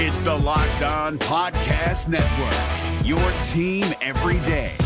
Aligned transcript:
It's 0.00 0.20
the 0.20 0.32
Locked 0.32 0.82
On 0.82 1.18
Podcast 1.18 2.06
Network, 2.06 3.04
your 3.04 3.18
team 3.48 3.84
every 4.00 4.38
day. 4.46 4.76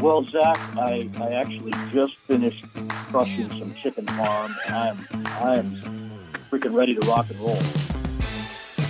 Well, 0.00 0.24
Zach, 0.24 0.56
I, 0.76 1.10
I 1.18 1.30
actually 1.30 1.72
just 1.90 2.20
finished 2.20 2.64
crushing 3.10 3.48
some 3.48 3.74
chicken 3.74 4.06
farm, 4.06 4.54
and 4.68 4.76
I'm 4.76 5.26
I'm 5.40 6.10
freaking 6.48 6.72
ready 6.72 6.94
to 6.94 7.00
rock 7.08 7.28
and 7.28 7.40
roll. 7.40 7.58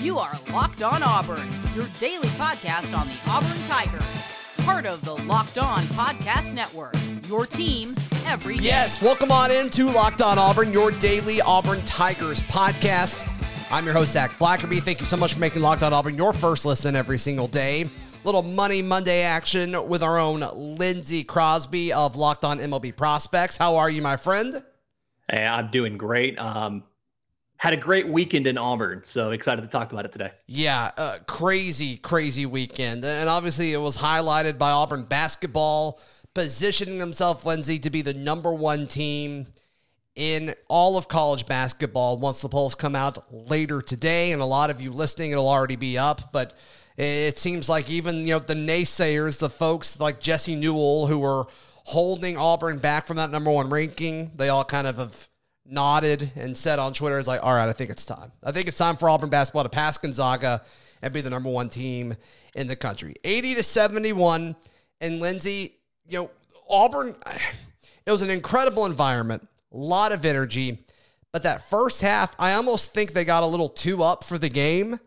You 0.03 0.19
are 0.19 0.39
Locked 0.53 0.83
On 0.83 1.03
Auburn, 1.03 1.49
your 1.75 1.89
daily 1.99 2.29
podcast 2.37 2.95
on 2.95 3.09
the 3.09 3.17
Auburn 3.27 3.63
Tigers, 3.67 4.03
part 4.59 4.85
of 4.85 5.03
the 5.07 5.15
Locked 5.23 5.57
On 5.57 5.81
Podcast 5.85 6.53
Network. 6.53 6.97
Your 7.29 7.47
team 7.47 7.97
every 8.29 8.59
day. 8.59 8.65
Yes, 8.65 9.01
welcome 9.01 9.33
on 9.33 9.51
into 9.51 9.87
Locked 9.87 10.21
On 10.21 10.39
Auburn, 10.39 10.71
your 10.71 10.91
daily 10.91 11.41
Auburn 11.41 11.81
Tigers 11.87 12.43
podcast. 12.43 13.27
I'm 13.71 13.87
your 13.87 13.95
host, 13.95 14.13
Zac 14.13 14.33
Blackerby. 14.33 14.83
Thank 14.83 15.01
you 15.01 15.07
so 15.07 15.17
much 15.17 15.33
for 15.33 15.41
making 15.41 15.63
Locked 15.63 15.83
On 15.83 15.95
Auburn 15.95 16.15
your 16.15 16.35
first 16.35 16.67
listen 16.67 16.95
every 16.95 17.17
single 17.17 17.49
day. 17.49 17.89
Little 18.25 18.43
Money 18.43 18.83
Monday 18.83 19.23
action 19.23 19.89
with 19.89 20.03
our 20.03 20.19
own 20.19 20.41
Lindsay 20.77 21.25
Crosby 21.25 21.91
of 21.95 22.17
Locked 22.17 22.45
On 22.45 22.59
MLB 22.59 22.95
Prospects. 22.95 23.57
How 23.57 23.77
are 23.77 23.89
you, 23.89 24.03
my 24.03 24.19
friend? 24.19 24.63
Hey, 25.31 25.47
I'm 25.47 25.71
doing 25.71 25.97
great. 25.97 26.39
Um, 26.39 26.85
had 27.57 27.73
a 27.73 27.79
great 27.79 28.09
weekend 28.09 28.47
in 28.47 28.59
Auburn, 28.59 29.03
so 29.05 29.31
excited 29.31 29.63
to 29.63 29.69
talk 29.69 29.91
about 29.91 30.05
it 30.05 30.13
today. 30.13 30.33
Yeah, 30.47 30.91
uh, 30.99 31.19
crazy, 31.27 31.97
crazy 31.97 32.45
weekend. 32.45 33.05
And 33.07 33.29
obviously, 33.29 33.73
it 33.73 33.81
was 33.81 33.97
highlighted 33.97 34.59
by 34.59 34.71
Auburn 34.71 35.05
basketball 35.05 35.99
positioning 36.39 36.99
themselves, 36.99 37.45
Lindsay, 37.45 37.81
to 37.81 37.91
be 37.91 38.01
the 38.01 38.15
number 38.15 38.55
one 38.55 38.87
team 38.87 39.49
in 40.15 40.55
all 40.69 40.97
of 40.97 41.09
college 41.09 41.47
basketball 41.47 42.17
once 42.17 42.41
the 42.43 42.49
polls 42.49 42.77
come 42.77 42.95
out 42.95 43.33
later 43.33 43.83
today. 43.83 44.31
And 44.31 44.41
a 44.41 44.45
lot 44.45 44.71
of 44.71 44.81
you 44.81 44.93
listening, 44.93 45.33
it'll 45.33 45.49
already 45.49 45.75
be 45.75 45.99
up. 45.99 46.33
But 46.33 46.57
it 46.97 47.41
seems 47.41 47.69
like 47.69 47.91
even 47.91 48.19
you 48.19 48.35
know 48.35 48.39
the 48.39 48.55
naysayers, 48.55 49.41
the 49.41 49.51
folks 49.51 49.99
like 49.99 50.21
Jesse 50.21 50.55
Newell 50.55 51.09
who 51.09 51.19
were 51.19 51.47
holding 51.83 52.39
Auburn 52.39 52.79
back 52.79 53.09
from 53.09 53.17
that 53.17 53.33
number 53.33 53.51
one 53.51 53.69
ranking, 53.69 54.31
they 54.37 54.49
all 54.49 54.65
kind 54.65 54.87
of 54.87 54.99
have 54.99 55.29
nodded 55.67 56.31
and 56.37 56.57
said 56.57 56.79
on 56.79 56.93
Twitter, 56.93 57.19
"Is 57.19 57.27
like, 57.27 57.43
all 57.43 57.55
right, 57.55 57.69
I 57.69 57.73
think 57.73 57.91
it's 57.91 58.05
time. 58.05 58.31
I 58.45 58.53
think 58.53 58.69
it's 58.69 58.79
time 58.79 58.97
for 58.97 59.11
Auburn 59.11 59.29
basketball 59.29 59.65
to 59.65 59.69
pass 59.69 59.99
Gonzaga 59.99 60.63
and 61.03 61.13
be 61.13 61.21
the 61.21 61.31
number 61.31 61.51
one 61.51 61.69
team 61.69 62.17
in 62.55 62.69
the 62.69 62.77
country." 62.77 63.17
Eighty 63.25 63.57
to 63.57 63.65
seventy-one, 63.65 64.55
and 65.01 65.19
Lindsay, 65.21 65.78
you 66.09 66.19
know, 66.19 66.31
Auburn. 66.69 67.15
It 68.07 68.11
was 68.11 68.23
an 68.23 68.31
incredible 68.31 68.87
environment, 68.87 69.47
a 69.71 69.77
lot 69.77 70.13
of 70.13 70.25
energy, 70.25 70.79
but 71.31 71.43
that 71.43 71.69
first 71.69 72.01
half, 72.01 72.35
I 72.39 72.55
almost 72.55 72.95
think 72.95 73.13
they 73.13 73.27
got 73.27 73.43
a 73.43 73.47
little 73.47 73.69
too 73.69 74.03
up 74.03 74.25
for 74.25 74.39
the 74.39 74.49
game 74.49 74.99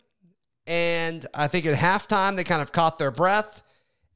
and 0.67 1.25
I 1.33 1.47
think 1.47 1.65
at 1.65 1.77
halftime, 1.77 2.35
they 2.35 2.43
kind 2.43 2.61
of 2.61 2.71
caught 2.71 2.97
their 2.97 3.11
breath. 3.11 3.63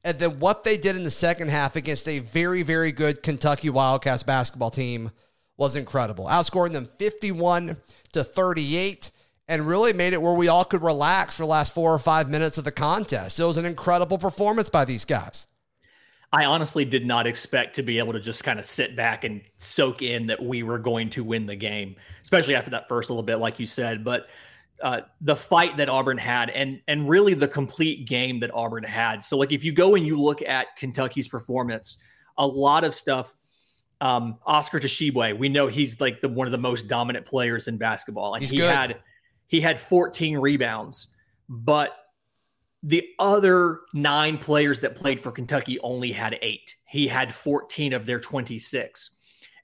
And 0.04 0.18
then 0.18 0.38
what 0.38 0.62
they 0.62 0.78
did 0.78 0.96
in 0.96 1.02
the 1.02 1.10
second 1.10 1.48
half 1.48 1.74
against 1.74 2.08
a 2.08 2.20
very, 2.20 2.62
very 2.62 2.92
good 2.92 3.22
Kentucky 3.22 3.70
Wildcats 3.70 4.22
basketball 4.22 4.70
team 4.70 5.10
was 5.56 5.74
incredible. 5.74 6.26
Outscoring 6.26 6.72
them 6.72 6.88
51 6.96 7.76
to 8.12 8.24
38 8.24 9.10
and 9.48 9.66
really 9.66 9.92
made 9.92 10.12
it 10.12 10.22
where 10.22 10.34
we 10.34 10.48
all 10.48 10.64
could 10.64 10.82
relax 10.82 11.34
for 11.34 11.42
the 11.42 11.48
last 11.48 11.74
four 11.74 11.92
or 11.92 11.98
five 11.98 12.28
minutes 12.28 12.58
of 12.58 12.64
the 12.64 12.72
contest. 12.72 13.40
It 13.40 13.44
was 13.44 13.56
an 13.56 13.64
incredible 13.64 14.18
performance 14.18 14.68
by 14.68 14.84
these 14.84 15.04
guys. 15.04 15.46
I 16.32 16.44
honestly 16.44 16.84
did 16.84 17.06
not 17.06 17.26
expect 17.26 17.76
to 17.76 17.82
be 17.82 17.98
able 17.98 18.12
to 18.12 18.20
just 18.20 18.44
kind 18.44 18.58
of 18.58 18.66
sit 18.66 18.96
back 18.96 19.24
and 19.24 19.40
soak 19.56 20.02
in 20.02 20.26
that 20.26 20.42
we 20.42 20.62
were 20.62 20.78
going 20.78 21.08
to 21.10 21.24
win 21.24 21.46
the 21.46 21.56
game, 21.56 21.96
especially 22.22 22.54
after 22.54 22.70
that 22.70 22.88
first 22.88 23.10
little 23.10 23.22
bit, 23.22 23.36
like 23.36 23.58
you 23.58 23.66
said. 23.66 24.04
But 24.04 24.28
uh, 24.82 25.02
the 25.20 25.36
fight 25.36 25.76
that 25.78 25.88
Auburn 25.88 26.18
had 26.18 26.50
and 26.50 26.80
and 26.88 27.08
really 27.08 27.34
the 27.34 27.48
complete 27.48 28.06
game 28.06 28.40
that 28.40 28.50
Auburn 28.52 28.84
had. 28.84 29.22
So 29.22 29.38
like 29.38 29.52
if 29.52 29.64
you 29.64 29.72
go 29.72 29.94
and 29.94 30.04
you 30.06 30.20
look 30.20 30.42
at 30.42 30.76
Kentucky's 30.76 31.28
performance, 31.28 31.98
a 32.38 32.46
lot 32.46 32.84
of 32.84 32.94
stuff. 32.94 33.34
Um, 34.02 34.36
Oscar 34.44 34.78
Tshiebwe, 34.78 35.38
we 35.38 35.48
know 35.48 35.68
he's 35.68 35.98
like 36.02 36.20
the 36.20 36.28
one 36.28 36.46
of 36.46 36.52
the 36.52 36.58
most 36.58 36.86
dominant 36.86 37.24
players 37.24 37.66
in 37.66 37.78
basketball, 37.78 38.34
and 38.34 38.42
He's 38.42 38.50
he 38.50 38.58
good. 38.58 38.70
had 38.70 38.96
he 39.46 39.60
had 39.60 39.78
14 39.80 40.36
rebounds, 40.36 41.06
but 41.48 41.96
the 42.86 43.04
other 43.18 43.80
nine 43.92 44.38
players 44.38 44.78
that 44.80 44.94
played 44.94 45.20
for 45.20 45.32
Kentucky 45.32 45.76
only 45.80 46.12
had 46.12 46.38
eight. 46.40 46.76
He 46.84 47.08
had 47.08 47.34
14 47.34 47.92
of 47.92 48.06
their 48.06 48.20
26. 48.20 49.10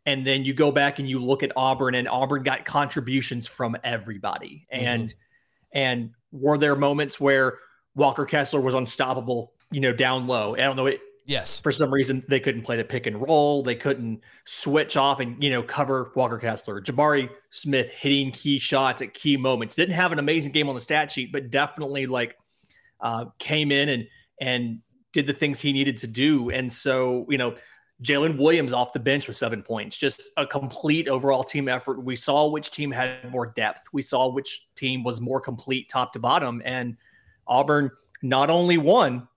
And 0.05 0.27
then 0.27 0.45
you 0.45 0.53
go 0.53 0.73
back 0.73 0.99
and 0.99 1.09
you 1.09 1.21
look 1.21 1.45
at 1.45 1.53
Auburn, 1.55 1.95
and 1.95 2.09
Auburn 2.09 2.43
got 2.43 2.65
contributions 2.65 3.47
from 3.47 3.77
everybody. 3.85 4.67
Mm-hmm. 4.75 4.85
And 4.85 5.15
and 5.73 6.11
were 6.33 6.59
there 6.59 6.75
moments 6.75 7.21
where 7.21 7.59
Walker 7.95 8.27
Kessler 8.27 8.61
was 8.61 8.75
unstoppable, 8.75 9.53
you 9.71 9.81
know, 9.81 9.93
down 9.93 10.27
low? 10.27 10.55
I 10.55 10.59
don't 10.63 10.77
know. 10.77 10.87
It, 10.87 11.01
Yes. 11.25 11.61
for 11.61 11.71
some 11.71 11.95
reason, 11.95 12.25
they 12.29 12.41
couldn't 12.41 12.63
play 12.63 12.77
the 12.77 12.83
pick 12.83 13.07
and 13.07 13.23
roll. 13.23 13.63
They 13.63 13.77
couldn't 13.77 14.23
switch 14.45 14.97
off 14.97 15.21
and, 15.21 15.41
you 15.41 15.51
know, 15.51 15.63
cover 15.63 16.11
Walker 16.17 16.37
Kessler. 16.37 16.81
Jabari 16.81 17.31
Smith 17.51 17.93
hitting 17.93 18.33
key 18.33 18.59
shots 18.59 19.03
at 19.03 19.15
key 19.15 19.37
moments. 19.37 19.77
Didn't 19.77 19.95
have 19.95 20.11
an 20.11 20.19
amazing 20.19 20.51
game 20.51 20.69
on 20.69 20.75
the 20.75 20.81
stat 20.81 21.13
sheet, 21.13 21.31
but 21.31 21.49
definitely 21.53 22.07
like 22.07 22.37
uh, 23.03 23.27
came 23.39 23.71
in 23.71 23.89
and 23.89 24.07
and 24.41 24.79
did 25.13 25.27
the 25.27 25.33
things 25.33 25.61
he 25.61 25.73
needed 25.73 25.99
to 25.99 26.07
do. 26.07 26.51
And 26.51 26.73
so, 26.73 27.27
you 27.29 27.37
know, 27.37 27.55
Jaylin 28.03 28.39
Williams 28.39 28.73
off 28.73 28.93
the 28.93 28.99
bench 28.99 29.29
with 29.29 29.37
seven 29.37 29.63
points, 29.63 29.97
just 29.97 30.31
a 30.37 30.47
complete 30.47 31.09
overall 31.09 31.45
team 31.45 31.69
effort. 31.69 32.03
We 32.03 32.17
saw 32.17 32.51
which 32.51 32.71
team 32.71 32.91
had 32.91 33.31
more 33.31 33.47
depth. 33.47 33.83
We 33.93 34.03
saw 34.03 34.33
which 34.33 34.69
team 34.75 35.05
was 35.05 35.21
more 35.21 35.41
complete 35.41 35.89
top 35.89 36.13
to 36.15 36.19
bottom. 36.19 36.63
And 36.65 36.97
Auburn 37.47 37.91
not 38.23 38.51
only 38.51 38.79
won, 38.79 39.29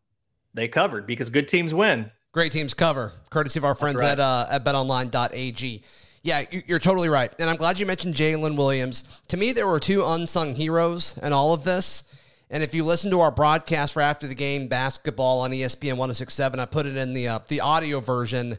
they 0.54 0.68
covered 0.68 1.06
because 1.06 1.30
good 1.30 1.48
teams 1.48 1.74
win. 1.74 2.10
Great 2.32 2.52
teams 2.52 2.74
cover, 2.74 3.14
courtesy 3.30 3.60
of 3.60 3.66
our 3.66 3.76
friends 3.76 4.02
right. 4.02 4.12
at 4.12 4.20
uh, 4.20 4.48
at 4.50 4.66
betonline.ag. 4.66 5.84
Yeah, 6.24 6.44
you- 6.50 6.64
you're 6.66 6.80
totally 6.80 7.10
right. 7.10 7.32
And 7.38 7.50
I'm 7.50 7.56
glad 7.56 7.78
you 7.80 7.86
mentioned 7.86 8.16
Jaylin 8.16 8.58
Williams. 8.58 9.22
To 9.28 9.38
me, 9.38 9.54
there 9.54 9.68
were 9.68 9.80
two 9.80 10.04
unsung 10.04 10.56
heroes 10.56 11.18
in 11.22 11.34
all 11.34 11.54
of 11.54 11.64
this. 11.64 12.04
And 12.50 12.62
if 12.62 12.74
you 12.76 12.84
listen 12.84 13.12
to 13.12 13.22
our 13.22 13.32
broadcast 13.32 13.94
for 13.94 14.02
after 14.02 14.28
the 14.28 14.36
game 14.36 14.68
basketball 14.68 15.42
on 15.42 15.52
ESPN 15.52 15.98
1067, 15.98 16.60
I 16.60 16.66
put 16.66 16.86
it 16.86 16.96
in 16.96 17.14
the 17.14 17.28
uh, 17.28 17.40
the 17.48 17.62
audio 17.62 18.00
version 18.00 18.58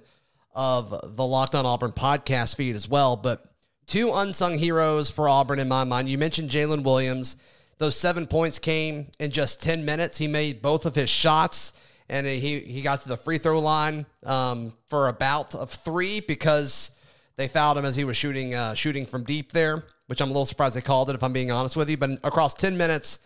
of 0.55 0.91
the 0.91 1.25
Locked 1.25 1.55
On 1.55 1.67
Auburn 1.67 1.93
podcast 1.93 2.57
feed 2.57 2.75
as 2.75 2.89
well. 2.89 3.17
But 3.17 3.45
two 3.87 4.13
unsung 4.13 4.59
heroes 4.59 5.11
for 5.11 5.29
Auburn 5.29 5.59
in 5.59 5.69
my 5.69 5.85
mind. 5.85 6.09
You 6.09 6.19
mentioned 6.19 6.51
Jaylin 6.51 6.83
Williams. 6.83 7.37
Those 7.79 7.97
seven 7.97 8.27
points 8.27 8.59
came 8.59 9.09
in 9.19 9.31
just 9.31 9.63
10 9.63 9.85
minutes. 9.85 10.17
He 10.17 10.27
made 10.27 10.63
both 10.63 10.87
of 10.87 10.95
his 10.95 11.11
shots 11.11 11.75
and 12.09 12.27
he, 12.27 12.61
he 12.61 12.83
got 12.83 13.01
to 13.03 13.09
the 13.09 13.17
free 13.17 13.39
throw 13.39 13.59
line 13.59 14.07
um, 14.25 14.73
for 14.89 15.09
a 15.09 15.13
bout 15.13 15.55
of 15.55 15.71
three 15.71 16.21
because 16.21 16.93
they 17.37 17.49
fouled 17.49 17.77
him 17.77 17.85
as 17.85 17.97
he 17.97 18.05
was 18.05 18.17
shooting 18.17 18.55
uh, 18.55 18.75
shooting 18.75 19.05
from 19.05 19.25
deep 19.25 19.53
there, 19.53 19.85
which 20.07 20.21
I'm 20.21 20.29
a 20.29 20.33
little 20.33 20.47
surprised 20.47 20.77
they 20.77 20.81
called 20.81 21.11
it, 21.11 21.15
if 21.15 21.23
I'm 21.23 21.33
being 21.33 21.51
honest 21.51 21.77
with 21.77 21.91
you. 21.91 21.97
But 21.97 22.11
across 22.25 22.55
10 22.55 22.77
minutes, 22.77 23.19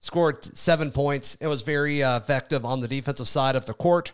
scored 0.00 0.56
seven 0.56 0.90
points. 0.90 1.36
It 1.36 1.46
was 1.46 1.62
very 1.62 2.02
uh, 2.02 2.16
effective 2.16 2.64
on 2.64 2.80
the 2.80 2.88
defensive 2.88 3.28
side 3.28 3.56
of 3.56 3.66
the 3.66 3.74
court. 3.74 4.12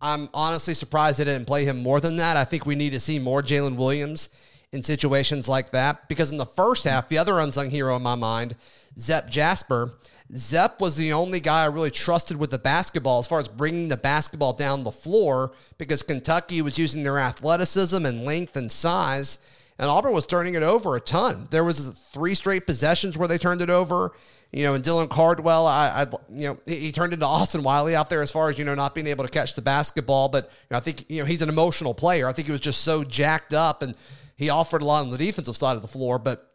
I'm 0.00 0.28
honestly 0.34 0.74
surprised 0.74 1.18
they 1.18 1.24
didn't 1.24 1.46
play 1.46 1.64
him 1.64 1.82
more 1.82 2.00
than 2.00 2.16
that. 2.16 2.36
I 2.36 2.44
think 2.44 2.66
we 2.66 2.74
need 2.74 2.90
to 2.90 3.00
see 3.00 3.18
more 3.18 3.42
Jaylin 3.42 3.76
Williams 3.76 4.28
in 4.72 4.82
situations 4.82 5.48
like 5.48 5.70
that 5.70 6.08
because 6.08 6.32
in 6.32 6.38
the 6.38 6.46
first 6.46 6.84
half, 6.84 7.08
the 7.08 7.18
other 7.18 7.38
unsung 7.38 7.70
hero 7.70 7.94
in 7.96 8.02
my 8.02 8.16
mind, 8.16 8.56
Zep 8.98 9.30
Jasper, 9.30 9.92
Zep 10.34 10.80
was 10.80 10.96
the 10.96 11.12
only 11.12 11.40
guy 11.40 11.62
I 11.62 11.66
really 11.66 11.90
trusted 11.90 12.38
with 12.38 12.50
the 12.50 12.58
basketball 12.58 13.18
as 13.18 13.26
far 13.26 13.38
as 13.38 13.48
bringing 13.48 13.88
the 13.88 13.98
basketball 13.98 14.54
down 14.54 14.82
the 14.82 14.90
floor 14.90 15.52
because 15.76 16.02
Kentucky 16.02 16.62
was 16.62 16.78
using 16.78 17.02
their 17.02 17.18
athleticism 17.18 18.04
and 18.06 18.24
length 18.24 18.56
and 18.56 18.72
size 18.72 19.38
and 19.78 19.88
Auburn 19.88 20.12
was 20.12 20.26
turning 20.26 20.54
it 20.54 20.62
over 20.62 20.96
a 20.96 21.00
ton. 21.00 21.48
There 21.50 21.64
was 21.64 21.88
three 22.12 22.34
straight 22.34 22.66
possessions 22.66 23.16
where 23.16 23.28
they 23.28 23.38
turned 23.38 23.62
it 23.62 23.70
over. 23.70 24.12
You 24.52 24.64
know, 24.64 24.74
and 24.74 24.84
Dylan 24.84 25.08
Cardwell, 25.08 25.66
I, 25.66 26.02
I 26.02 26.06
you 26.30 26.48
know, 26.48 26.58
he, 26.66 26.78
he 26.78 26.92
turned 26.92 27.14
into 27.14 27.24
Austin 27.24 27.62
Wiley 27.62 27.96
out 27.96 28.10
there 28.10 28.20
as 28.20 28.30
far 28.30 28.50
as 28.50 28.58
you 28.58 28.66
know 28.66 28.74
not 28.74 28.94
being 28.94 29.06
able 29.06 29.24
to 29.24 29.30
catch 29.30 29.54
the 29.54 29.62
basketball. 29.62 30.28
But 30.28 30.44
you 30.44 30.50
know, 30.72 30.76
I 30.76 30.80
think 30.80 31.08
you 31.08 31.20
know 31.20 31.24
he's 31.24 31.40
an 31.40 31.48
emotional 31.48 31.94
player. 31.94 32.28
I 32.28 32.32
think 32.32 32.46
he 32.46 32.52
was 32.52 32.60
just 32.60 32.82
so 32.82 33.02
jacked 33.02 33.54
up, 33.54 33.82
and 33.82 33.96
he 34.36 34.50
offered 34.50 34.82
a 34.82 34.84
lot 34.84 35.00
on 35.02 35.10
the 35.10 35.18
defensive 35.18 35.56
side 35.56 35.76
of 35.76 35.82
the 35.82 35.88
floor. 35.88 36.18
But 36.18 36.52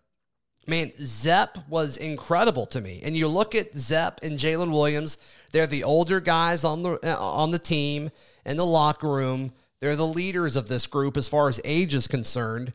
man, 0.68 0.92
Zep 1.00 1.58
was 1.68 1.98
incredible 1.98 2.68
to 2.68 2.82
me. 2.82 3.02
And 3.04 3.18
you 3.18 3.28
look 3.28 3.56
at 3.56 3.76
Zep 3.76 4.20
and 4.22 4.38
Jaylin 4.38 4.70
Williams; 4.70 5.18
they're 5.52 5.66
the 5.66 5.84
older 5.84 6.20
guys 6.20 6.64
on 6.64 6.84
the 6.84 7.00
uh, 7.04 7.20
on 7.20 7.50
the 7.50 7.60
team 7.60 8.12
in 8.46 8.58
the 8.58 8.66
locker 8.66 9.10
room. 9.10 9.54
They're 9.80 9.96
the 9.96 10.06
leaders 10.06 10.56
of 10.56 10.68
this 10.68 10.86
group 10.86 11.18
as 11.18 11.28
far 11.28 11.50
as 11.50 11.60
age 11.64 11.96
is 11.96 12.08
concerned. 12.08 12.74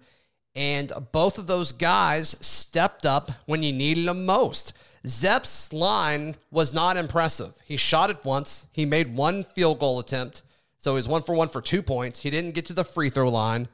And 0.54 0.92
both 1.12 1.38
of 1.38 1.46
those 1.46 1.72
guys 1.72 2.36
stepped 2.40 3.06
up 3.06 3.30
when 3.46 3.62
you 3.62 3.72
needed 3.72 4.06
them 4.06 4.26
most. 4.26 4.72
Zep's 5.06 5.72
line 5.72 6.36
was 6.50 6.72
not 6.72 6.96
impressive. 6.96 7.54
He 7.64 7.76
shot 7.76 8.10
it 8.10 8.24
once. 8.24 8.66
He 8.72 8.84
made 8.84 9.16
one 9.16 9.44
field 9.44 9.78
goal 9.78 9.98
attempt. 9.98 10.42
So 10.78 10.92
he 10.92 10.96
was 10.96 11.08
one 11.08 11.22
for 11.22 11.34
one 11.34 11.48
for 11.48 11.62
two 11.62 11.82
points. 11.82 12.20
He 12.20 12.30
didn't 12.30 12.54
get 12.54 12.66
to 12.66 12.72
the 12.74 12.84
free 12.84 13.08
throw 13.10 13.28
line. 13.28 13.68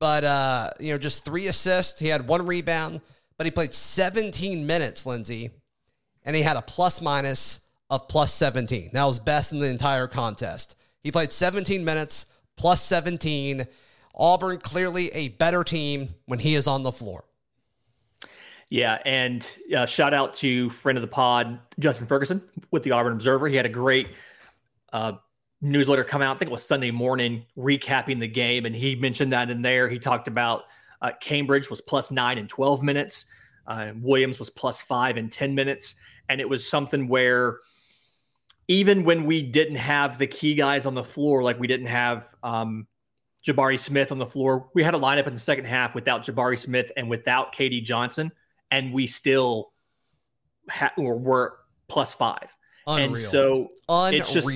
but 0.00 0.24
uh, 0.24 0.70
you 0.80 0.92
know, 0.92 0.98
just 0.98 1.24
three 1.24 1.46
assists. 1.46 2.00
He 2.00 2.08
had 2.08 2.26
one 2.26 2.44
rebound, 2.46 3.02
but 3.36 3.46
he 3.46 3.50
played 3.50 3.74
17 3.74 4.66
minutes, 4.66 5.06
Lindsay, 5.06 5.50
and 6.24 6.34
he 6.34 6.42
had 6.42 6.56
a 6.56 6.62
plus 6.62 7.00
minus 7.00 7.60
of 7.88 8.08
plus 8.08 8.32
17. 8.34 8.90
That 8.94 9.04
was 9.04 9.20
best 9.20 9.52
in 9.52 9.60
the 9.60 9.68
entire 9.68 10.08
contest. 10.08 10.74
He 11.04 11.12
played 11.12 11.32
17 11.32 11.84
minutes 11.84 12.26
plus 12.56 12.82
17. 12.82 13.66
Auburn 14.14 14.58
clearly 14.58 15.08
a 15.12 15.28
better 15.28 15.64
team 15.64 16.14
when 16.26 16.38
he 16.38 16.54
is 16.54 16.66
on 16.66 16.82
the 16.82 16.92
floor. 16.92 17.24
Yeah, 18.68 18.98
and 19.04 19.46
uh, 19.76 19.84
shout 19.84 20.14
out 20.14 20.32
to 20.34 20.70
friend 20.70 20.96
of 20.96 21.02
the 21.02 21.08
pod, 21.08 21.60
Justin 21.78 22.06
Ferguson 22.06 22.42
with 22.70 22.82
the 22.82 22.92
Auburn 22.92 23.12
Observer. 23.12 23.48
He 23.48 23.56
had 23.56 23.66
a 23.66 23.70
great 23.70 24.08
uh, 24.94 25.12
newsletter 25.60 26.04
come 26.04 26.22
out. 26.22 26.36
I 26.36 26.38
think 26.38 26.50
it 26.50 26.52
was 26.52 26.66
Sunday 26.66 26.90
morning, 26.90 27.44
recapping 27.56 28.18
the 28.18 28.28
game, 28.28 28.64
and 28.64 28.74
he 28.74 28.96
mentioned 28.96 29.32
that 29.32 29.50
in 29.50 29.60
there. 29.60 29.88
He 29.88 29.98
talked 29.98 30.26
about 30.26 30.62
uh, 31.02 31.12
Cambridge 31.20 31.68
was 31.68 31.82
plus 31.82 32.10
nine 32.10 32.38
in 32.38 32.48
twelve 32.48 32.82
minutes, 32.82 33.26
uh, 33.66 33.92
Williams 34.00 34.38
was 34.38 34.48
plus 34.48 34.80
five 34.80 35.18
in 35.18 35.28
ten 35.28 35.54
minutes, 35.54 35.96
and 36.28 36.40
it 36.40 36.48
was 36.48 36.66
something 36.66 37.08
where 37.08 37.58
even 38.68 39.04
when 39.04 39.26
we 39.26 39.42
didn't 39.42 39.76
have 39.76 40.16
the 40.16 40.26
key 40.26 40.54
guys 40.54 40.86
on 40.86 40.94
the 40.94 41.04
floor, 41.04 41.42
like 41.42 41.60
we 41.60 41.66
didn't 41.66 41.86
have 41.86 42.34
um, 42.42 42.86
Jabari 43.46 43.78
Smith 43.78 44.12
on 44.12 44.18
the 44.18 44.26
floor, 44.26 44.68
we 44.74 44.82
had 44.82 44.94
a 44.94 44.98
lineup 44.98 45.26
in 45.26 45.34
the 45.34 45.40
second 45.40 45.64
half 45.64 45.94
without 45.94 46.22
Jabari 46.22 46.58
Smith 46.58 46.92
and 46.96 47.08
without 47.08 47.52
K.D. 47.52 47.80
Johnson 47.80 48.30
and 48.72 48.92
we 48.92 49.06
still 49.06 49.70
ha- 50.68 50.92
were 50.96 51.58
plus 51.86 52.14
five. 52.14 52.56
Unreal. 52.88 53.04
And 53.04 53.18
so 53.18 53.68
Unreal. 53.88 54.20
it's 54.20 54.32
just, 54.32 54.48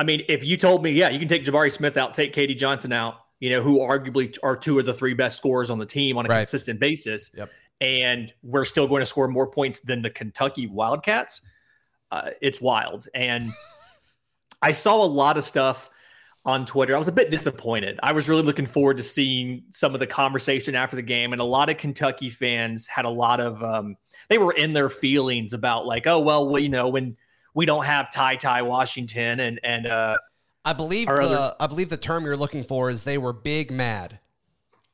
I 0.00 0.04
mean, 0.04 0.22
if 0.28 0.42
you 0.42 0.56
told 0.56 0.82
me, 0.82 0.90
yeah, 0.90 1.10
you 1.10 1.20
can 1.20 1.28
take 1.28 1.44
Jabari 1.44 1.70
Smith 1.70 1.96
out, 1.96 2.14
take 2.14 2.32
K.D. 2.32 2.56
Johnson 2.56 2.92
out, 2.92 3.18
you 3.38 3.50
know, 3.50 3.62
who 3.62 3.78
arguably 3.78 4.36
are 4.42 4.56
two 4.56 4.78
of 4.78 4.86
the 4.86 4.94
three 4.94 5.14
best 5.14 5.36
scorers 5.36 5.70
on 5.70 5.78
the 5.78 5.86
team 5.86 6.18
on 6.18 6.26
a 6.26 6.28
right. 6.28 6.38
consistent 6.38 6.80
basis, 6.80 7.30
yep. 7.36 7.50
and 7.80 8.32
we're 8.42 8.64
still 8.64 8.88
going 8.88 9.00
to 9.00 9.06
score 9.06 9.28
more 9.28 9.46
points 9.46 9.78
than 9.80 10.02
the 10.02 10.10
Kentucky 10.10 10.66
Wildcats, 10.66 11.42
uh, 12.10 12.30
it's 12.40 12.60
wild. 12.60 13.06
And 13.14 13.52
I 14.62 14.72
saw 14.72 15.04
a 15.04 15.06
lot 15.06 15.36
of 15.36 15.44
stuff 15.44 15.90
on 16.46 16.64
Twitter. 16.64 16.94
I 16.94 16.98
was 16.98 17.08
a 17.08 17.12
bit 17.12 17.30
disappointed. 17.30 17.98
I 18.02 18.12
was 18.12 18.28
really 18.28 18.42
looking 18.42 18.66
forward 18.66 18.96
to 18.98 19.02
seeing 19.02 19.64
some 19.70 19.92
of 19.92 19.98
the 19.98 20.06
conversation 20.06 20.76
after 20.76 20.94
the 20.94 21.02
game, 21.02 21.32
and 21.32 21.42
a 21.42 21.44
lot 21.44 21.68
of 21.68 21.76
Kentucky 21.76 22.30
fans 22.30 22.86
had 22.86 23.04
a 23.04 23.10
lot 23.10 23.40
of 23.40 23.62
um, 23.62 23.96
they 24.28 24.38
were 24.38 24.52
in 24.52 24.72
their 24.72 24.88
feelings 24.88 25.52
about 25.52 25.86
like, 25.86 26.06
oh 26.06 26.20
well, 26.20 26.48
well 26.48 26.62
you 26.62 26.68
know, 26.68 26.88
when 26.88 27.16
we 27.52 27.66
don't 27.66 27.84
have 27.84 28.12
Ty 28.12 28.36
Ty 28.36 28.62
Washington 28.62 29.40
and 29.40 29.60
and 29.64 29.86
uh, 29.86 30.16
I 30.64 30.72
believe 30.72 31.08
the 31.08 31.14
other, 31.14 31.54
I 31.58 31.66
believe 31.66 31.90
the 31.90 31.96
term 31.96 32.24
you're 32.24 32.36
looking 32.36 32.62
for 32.62 32.90
is 32.90 33.02
they 33.04 33.18
were 33.18 33.32
big 33.32 33.70
mad. 33.72 34.20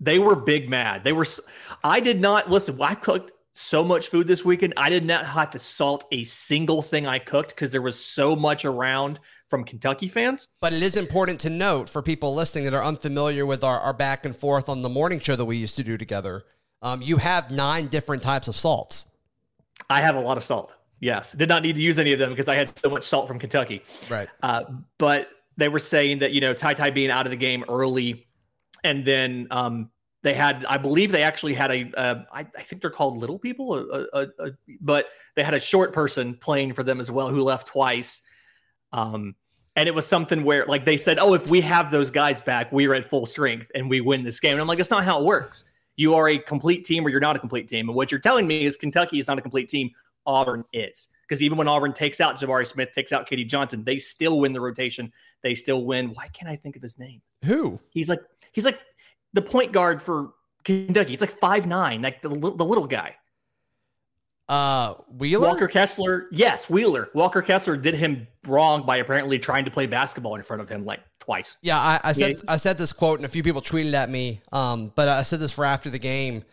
They 0.01 0.19
were 0.19 0.35
big 0.35 0.71
mad. 0.71 1.05
They 1.05 1.13
were. 1.13 1.27
I 1.85 2.01
did 2.01 2.21
not 2.21 2.51
listen. 2.51 2.81
I 2.81 2.95
cooked 2.95 3.33
so 3.53 3.85
much 3.85 4.09
food 4.09 4.27
this 4.27 4.45
weekend. 4.45 4.73
I 4.79 4.89
did 4.89 5.05
not 5.05 5.27
have 5.27 5.51
to 5.51 5.59
salt 5.59 6.05
a 6.11 6.25
single 6.25 6.81
thing 6.81 7.07
I 7.07 7.19
cooked 7.19 7.51
because 7.51 7.73
there 7.73 7.83
was 7.83 8.03
so 8.03 8.35
much 8.35 8.65
around 8.65 9.21
from 9.53 9.65
Kentucky 9.65 10.09
fans. 10.09 10.49
But 10.63 10.73
it 10.73 10.83
is 10.83 10.97
important 10.97 11.39
to 11.41 11.51
note 11.51 11.91
for 11.91 12.01
people 12.01 12.35
listening 12.35 12.65
that 12.65 12.73
are 12.73 12.83
unfamiliar 12.83 13.45
with 13.45 13.63
our, 13.63 13.79
our 13.79 13.93
back 13.93 14.25
and 14.25 14.35
forth 14.35 14.71
on 14.71 14.81
the 14.81 14.89
morning 14.89 15.21
show 15.21 15.37
that 15.37 15.45
we 15.45 15.59
used 15.59 15.77
to 15.77 15.85
do 15.85 15.99
together. 15.99 16.45
Um, 16.81 17.03
you 17.03 17.19
have 17.19 17.51
nine 17.51 17.89
different 17.89 18.23
types 18.23 18.49
of 18.49 18.57
salts. 18.57 19.05
I 19.91 20.01
have 20.01 20.17
a 20.17 20.21
lot 20.21 20.39
of 20.39 20.43
salt. 20.43 20.75
Yes, 21.01 21.33
did 21.33 21.51
not 21.51 21.63
need 21.63 21.77
to 21.77 21.83
use 21.83 21.99
any 21.99 22.15
of 22.15 22.19
them 22.19 22.31
because 22.31 22.49
I 22.49 22.55
had 22.55 22.79
so 22.79 22.89
much 22.89 23.03
salt 23.03 23.29
from 23.29 23.39
Kentucky. 23.39 23.83
Right. 24.09 24.27
Uh, 24.43 24.63
but 24.97 25.29
they 25.59 25.69
were 25.69 25.79
saying 25.79 26.21
that 26.21 26.33
you 26.33 26.41
know 26.41 26.55
Ty 26.55 26.73
Ty 26.73 26.89
being 26.91 27.11
out 27.11 27.27
of 27.27 27.31
the 27.31 27.37
game 27.37 27.63
early, 27.69 28.27
and 28.85 29.05
then 29.05 29.49
um, 29.51 29.91
they 30.23 30.33
had, 30.33 30.65
I 30.65 30.79
believe, 30.79 31.13
they 31.13 31.25
actually 31.25 31.53
had 31.53 31.71
a. 31.71 31.93
Uh, 31.95 32.23
I, 32.33 32.47
I 32.57 32.63
think 32.63 32.81
they're 32.81 32.91
called 32.91 33.19
little 33.19 33.39
people, 33.39 33.75
a, 33.75 34.07
a, 34.15 34.27
a, 34.39 34.51
but 34.81 35.09
they 35.37 35.43
had 35.43 35.53
a 35.53 35.61
short 35.61 35.93
person 35.93 36.37
playing 36.37 36.73
for 36.73 36.83
them 36.85 37.01
as 37.01 37.11
well 37.11 37.29
who 37.29 37.43
left 37.43 37.67
twice. 37.67 38.23
Um, 38.93 39.35
and 39.77 39.89
it 39.89 39.95
was 39.95 40.07
something 40.07 40.45
where, 40.45 40.67
like, 40.67 40.85
they 40.85 40.97
said, 40.97 41.19
"Oh, 41.19 41.35
if 41.35 41.51
we 41.51 41.61
have 41.63 41.91
those 41.91 42.11
guys 42.11 42.41
back, 42.41 42.71
we 42.73 42.87
are 42.87 42.95
at 42.95 43.09
full 43.09 43.27
strength 43.27 43.71
and 43.75 43.89
we 43.89 44.01
win 44.01 44.23
this 44.23 44.41
game." 44.41 44.53
And 44.53 44.61
I'm 44.61 44.67
like, 44.67 44.79
"That's 44.79 44.91
not 44.91 45.05
how 45.05 45.21
it 45.21 45.25
works. 45.25 45.65
You 45.97 46.15
are 46.15 46.29
a 46.29 46.39
complete 46.39 46.85
team, 46.85 47.07
or 47.07 47.09
you're 47.09 47.21
not 47.21 47.37
a 47.37 47.39
complete 47.39 47.69
team." 47.69 47.89
And 47.89 47.97
what 47.97 48.11
you're 48.11 48.21
telling 48.21 48.47
me 48.47 48.65
is 48.65 48.77
Kentucky 48.77 49.19
is 49.19 49.29
not 49.29 49.39
a 49.39 49.43
complete 49.43 49.69
team. 49.69 49.91
Auburn 50.27 50.65
is 50.73 51.09
because 51.27 51.43
even 51.43 51.59
when 51.59 51.69
Auburn 51.69 51.93
takes 51.93 52.21
out 52.21 52.39
Jabari 52.39 52.67
Smith, 52.67 52.91
takes 52.95 53.13
out 53.13 53.29
K.D. 53.29 53.45
Johnson, 53.45 53.83
they 53.85 53.99
still 53.99 54.39
win 54.39 54.53
the 54.53 54.61
rotation. 54.61 55.13
They 55.43 55.55
still 55.55 55.85
win. 55.85 56.09
Why 56.15 56.27
can't 56.29 56.51
I 56.51 56.57
think 56.57 56.77
of 56.77 56.83
his 56.83 56.99
name? 56.99 57.21
Who? 57.45 57.81
He's 57.91 58.09
like 58.09 58.21
he's 58.53 58.65
like 58.65 58.79
the 59.33 59.43
point 59.43 59.73
guard 59.73 60.03
for 60.03 60.35
Kentucky. 60.65 61.13
It's 61.13 61.23
like 61.23 61.39
five 61.41 61.67
nine, 61.67 62.03
like 62.03 62.23
the 62.23 62.29
the 62.29 62.65
little 62.65 62.87
guy. 62.87 63.17
Uh, 64.53 64.97
Wheeler? 65.17 65.49
Walker 65.49 65.67
Kessler. 65.67 66.29
Yes, 66.31 66.69
Wheeler. 66.69 67.09
Walker 67.15 67.41
Kessler 67.41 67.75
did 67.75 67.95
him 67.95 68.27
wrong 68.47 68.85
by 68.85 68.99
apparently 68.99 69.39
trying 69.39 69.65
to 69.65 69.71
play 69.71 69.87
basketball 69.87 70.35
in 70.35 70.43
front 70.43 70.61
of 70.61 70.69
him 70.69 70.85
like 70.85 71.01
twice. 71.21 71.57
Yeah, 71.63 71.79
I, 71.79 72.01
I 72.05 72.13
said 72.13 72.33
yeah. 72.33 72.43
I 72.49 72.57
said 72.57 72.77
this 72.77 72.93
quote 72.93 73.19
and 73.19 73.25
a 73.25 73.31
few 73.31 73.43
people 73.43 73.63
tweeted 73.63 73.95
at 73.95 74.11
me. 74.11 74.43
Um, 74.53 74.93
but 74.95 75.09
I 75.09 75.23
said 75.23 75.41
this 75.41 75.53
for 75.53 75.65
after 75.65 75.89
the 75.89 75.99
game. 75.99 76.45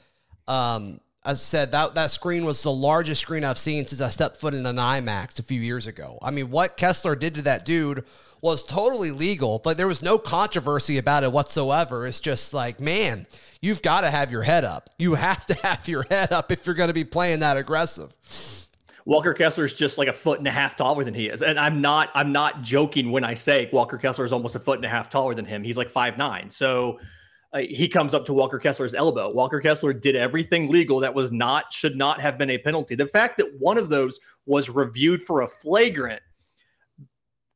Um, 0.48 1.02
I 1.24 1.34
said 1.34 1.72
that 1.74 1.96
that 1.96 2.12
screen 2.12 2.46
was 2.46 2.64
the 2.64 2.72
largest 2.72 3.22
screen 3.22 3.44
I've 3.44 3.58
seen 3.58 3.86
since 3.86 4.00
I 4.00 4.08
stepped 4.08 4.38
foot 4.38 4.54
in 4.54 4.66
an 4.66 4.78
IMAX 4.78 5.38
a 5.38 5.44
few 5.44 5.60
years 5.60 5.86
ago. 5.86 6.18
I 6.22 6.32
mean, 6.32 6.50
what 6.50 6.78
Kessler 6.78 7.16
did 7.16 7.36
to 7.36 7.42
that 7.42 7.66
dude 7.66 8.06
was 8.42 8.64
totally 8.64 9.12
legal, 9.12 9.60
but 9.60 9.78
there 9.78 9.88
was 9.88 10.02
no 10.02 10.18
controversy 10.18 10.98
about 10.98 11.24
it 11.24 11.34
whatsoever. 11.34 12.08
It's 12.08 12.22
just 12.22 12.54
like, 12.54 12.80
man, 12.80 13.28
you've 13.62 13.82
got 13.82 14.02
to 14.02 14.10
have 14.10 14.32
your 14.32 14.44
head 14.44 14.64
up. 14.64 14.90
You 14.98 15.16
have 15.16 15.46
to 15.48 15.54
have 15.56 15.90
your 15.90 16.04
head 16.10 16.32
up 16.32 16.54
if 16.54 16.66
you're 16.66 16.76
going 16.76 16.88
to 16.88 16.94
be 16.94 17.04
playing 17.04 17.40
that 17.40 17.58
aggressive. 17.58 18.16
Walker 19.04 19.34
Kessler 19.34 19.66
is 19.66 19.74
just 19.74 19.98
like 19.98 20.08
a 20.08 20.14
foot 20.14 20.40
and 20.40 20.48
a 20.48 20.52
half 20.52 20.76
taller 20.76 21.04
than 21.04 21.16
he 21.16 21.28
is, 21.28 21.42
and 21.42 21.60
I'm 21.60 21.82
not 21.82 22.10
I'm 22.14 22.32
not 22.32 22.62
joking 22.62 23.12
when 23.12 23.24
I 23.24 23.34
say 23.34 23.68
Walker 23.74 23.98
Kessler 23.98 24.24
is 24.24 24.32
almost 24.32 24.54
a 24.56 24.60
foot 24.60 24.78
and 24.78 24.86
a 24.86 24.90
half 24.90 25.10
taller 25.10 25.34
than 25.34 25.46
him. 25.46 25.64
He's 25.64 25.78
like 25.78 25.90
five 25.90 26.18
nine, 26.18 26.52
so 26.52 27.00
uh, 27.52 27.60
he 27.60 27.88
comes 27.88 28.14
up 28.14 28.26
to 28.26 28.34
Walker 28.34 28.60
Kessler's 28.60 28.94
elbow. 28.94 29.32
Walker 29.32 29.60
Kessler 29.60 29.94
did 29.94 30.16
everything 30.16 30.70
legal 30.70 31.00
that 31.00 31.14
was 31.14 31.32
not 31.32 31.74
should 31.74 31.96
not 31.96 32.22
have 32.22 32.38
been 32.38 32.52
a 32.52 32.58
penalty. 32.58 32.96
The 32.96 33.08
fact 33.08 33.38
that 33.38 33.48
one 33.60 33.78
of 33.78 33.90
those 33.90 34.20
was 34.46 34.70
reviewed 34.70 35.22
for 35.22 35.42
a 35.42 35.48
flagrant 35.48 36.22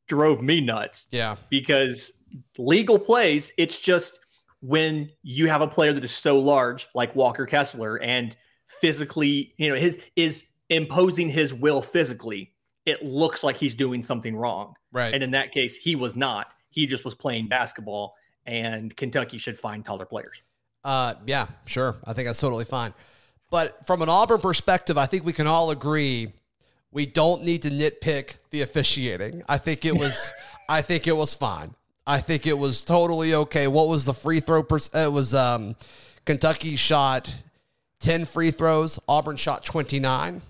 drove 0.07 0.41
me 0.41 0.61
nuts. 0.61 1.07
Yeah. 1.11 1.35
Because 1.49 2.23
legal 2.57 2.97
plays, 2.97 3.51
it's 3.57 3.77
just 3.77 4.19
when 4.61 5.09
you 5.21 5.47
have 5.47 5.61
a 5.61 5.67
player 5.67 5.93
that 5.93 6.03
is 6.03 6.11
so 6.11 6.39
large 6.39 6.87
like 6.95 7.15
Walker 7.15 7.45
Kessler 7.45 7.97
and 7.97 8.35
physically, 8.65 9.53
you 9.57 9.69
know, 9.69 9.75
his 9.75 9.99
is 10.15 10.45
imposing 10.69 11.29
his 11.29 11.53
will 11.53 11.81
physically, 11.81 12.53
it 12.85 13.03
looks 13.03 13.43
like 13.43 13.57
he's 13.57 13.75
doing 13.75 14.01
something 14.01 14.35
wrong. 14.35 14.73
Right. 14.91 15.13
And 15.13 15.21
in 15.21 15.31
that 15.31 15.51
case, 15.51 15.75
he 15.75 15.95
was 15.95 16.17
not. 16.17 16.53
He 16.69 16.87
just 16.87 17.05
was 17.05 17.13
playing 17.13 17.47
basketball 17.47 18.15
and 18.45 18.95
Kentucky 18.95 19.37
should 19.37 19.57
find 19.57 19.83
taller 19.83 20.05
players. 20.05 20.41
Uh 20.83 21.13
yeah, 21.25 21.47
sure. 21.65 21.95
I 22.05 22.13
think 22.13 22.27
that's 22.27 22.39
totally 22.39 22.65
fine. 22.65 22.93
But 23.49 23.85
from 23.85 24.01
an 24.01 24.09
Auburn 24.09 24.41
perspective, 24.41 24.97
I 24.97 25.05
think 25.05 25.25
we 25.25 25.33
can 25.33 25.47
all 25.47 25.69
agree 25.71 26.33
we 26.91 27.05
don't 27.05 27.43
need 27.43 27.63
to 27.63 27.69
nitpick 27.69 28.35
the 28.51 28.61
officiating. 28.61 29.43
I 29.49 29.57
think 29.57 29.85
it 29.85 29.97
was 29.97 30.31
I 30.69 30.81
think 30.81 31.07
it 31.07 31.15
was 31.15 31.33
fine. 31.33 31.73
I 32.05 32.19
think 32.19 32.45
it 32.45 32.57
was 32.57 32.83
totally 32.83 33.33
okay. 33.33 33.67
What 33.67 33.87
was 33.87 34.05
the 34.05 34.13
free 34.13 34.39
throw 34.39 34.63
per- 34.63 34.79
it 34.93 35.11
was 35.11 35.33
um 35.33 35.75
Kentucky 36.25 36.75
shot 36.75 37.33
10 37.99 38.25
free 38.25 38.51
throws, 38.51 38.99
Auburn 39.07 39.37
shot 39.37 39.63
29. 39.63 40.41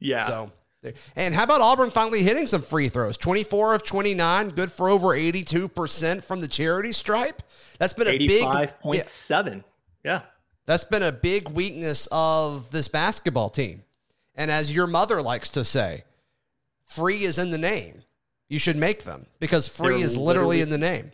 Yeah. 0.00 0.26
So 0.26 0.50
and 1.16 1.34
how 1.34 1.44
about 1.44 1.60
Auburn 1.60 1.90
finally 1.90 2.22
hitting 2.22 2.46
some 2.46 2.62
free 2.62 2.88
throws? 2.88 3.16
24 3.16 3.74
of 3.74 3.82
29, 3.82 4.50
good 4.50 4.70
for 4.70 4.88
over 4.88 5.08
82% 5.08 6.22
from 6.22 6.40
the 6.40 6.48
charity 6.48 6.92
stripe. 6.92 7.42
That's 7.78 7.92
been 7.92 8.08
a 8.08 8.18
big 8.18 8.44
85.7. 8.44 9.54
Yeah. 9.54 9.62
yeah. 10.04 10.20
That's 10.66 10.84
been 10.84 11.02
a 11.02 11.12
big 11.12 11.48
weakness 11.50 12.08
of 12.10 12.70
this 12.70 12.88
basketball 12.88 13.50
team. 13.50 13.84
And 14.34 14.50
as 14.50 14.74
your 14.74 14.86
mother 14.86 15.22
likes 15.22 15.50
to 15.50 15.64
say, 15.64 16.04
free 16.86 17.24
is 17.24 17.38
in 17.38 17.50
the 17.50 17.58
name. 17.58 18.02
You 18.48 18.58
should 18.58 18.76
make 18.76 19.04
them 19.04 19.26
because 19.40 19.68
free 19.68 19.96
they're 19.96 20.06
is 20.06 20.18
literally, 20.18 20.58
literally 20.58 20.60
in 20.60 20.68
the 20.70 20.78
name. 20.78 21.10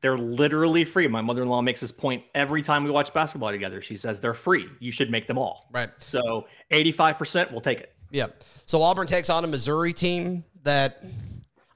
They're 0.00 0.18
literally 0.18 0.84
free. 0.84 1.08
My 1.08 1.22
mother 1.22 1.42
in 1.42 1.48
law 1.48 1.62
makes 1.62 1.80
this 1.80 1.90
point 1.90 2.24
every 2.34 2.60
time 2.60 2.84
we 2.84 2.90
watch 2.90 3.12
basketball 3.14 3.50
together. 3.50 3.80
She 3.80 3.96
says 3.96 4.20
they're 4.20 4.34
free. 4.34 4.68
You 4.78 4.92
should 4.92 5.10
make 5.10 5.26
them 5.26 5.38
all. 5.38 5.68
Right. 5.72 5.88
So 5.98 6.46
85%, 6.72 7.50
we'll 7.50 7.62
take 7.62 7.80
it. 7.80 7.93
Yeah. 8.10 8.26
So 8.66 8.82
Auburn 8.82 9.06
takes 9.06 9.30
on 9.30 9.44
a 9.44 9.46
Missouri 9.46 9.92
team 9.92 10.44
that 10.62 11.02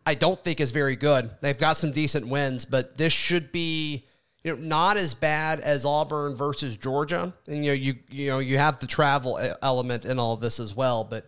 I 0.07 0.15
don't 0.15 0.43
think 0.43 0.61
is 0.61 0.71
very 0.71 0.97
good. 0.97 1.31
They've 1.41 1.59
got 1.59 1.77
some 1.77 1.93
decent 1.93 2.27
wins, 2.29 2.65
but 2.65 2.97
this 2.97 3.13
should 3.13 3.53
be 3.53 4.07
you 4.45 4.57
know, 4.57 4.63
not 4.63 4.97
as 4.97 5.15
bad 5.15 5.61
as 5.61 5.85
Auburn 5.85 6.35
versus 6.35 6.77
Georgia. 6.77 7.35
And 7.47 7.65
you 7.65 7.71
know, 7.71 7.75
you 7.75 7.95
you 8.11 8.29
know, 8.29 8.39
you 8.39 8.59
have 8.59 8.81
the 8.81 8.87
travel 8.87 9.39
element 9.63 10.05
in 10.05 10.19
all 10.19 10.33
of 10.33 10.41
this 10.41 10.61
as 10.61 10.75
well, 10.75 11.05
but 11.05 11.27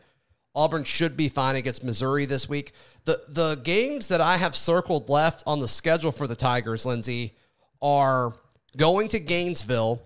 Auburn 0.54 0.85
should 0.85 1.16
be 1.16 1.28
fine 1.28 1.57
against 1.57 1.85
Missouri 1.85 2.25
this 2.25 2.49
week. 2.49 2.73
The 3.04 3.21
the 3.28 3.57
games 3.57 4.09
that 4.09 4.21
I 4.21 4.37
have 4.37 4.57
circled 4.57 5.09
left 5.09 5.42
on 5.47 5.61
the 5.61 5.69
schedule 5.69 6.12
for 6.12 6.26
the 6.26 6.37
Tigers, 6.37 6.87
Lindsay, 6.87 7.35
are 7.83 8.35
going 8.76 9.09
to 9.09 9.21
Gainesville. 9.21 10.00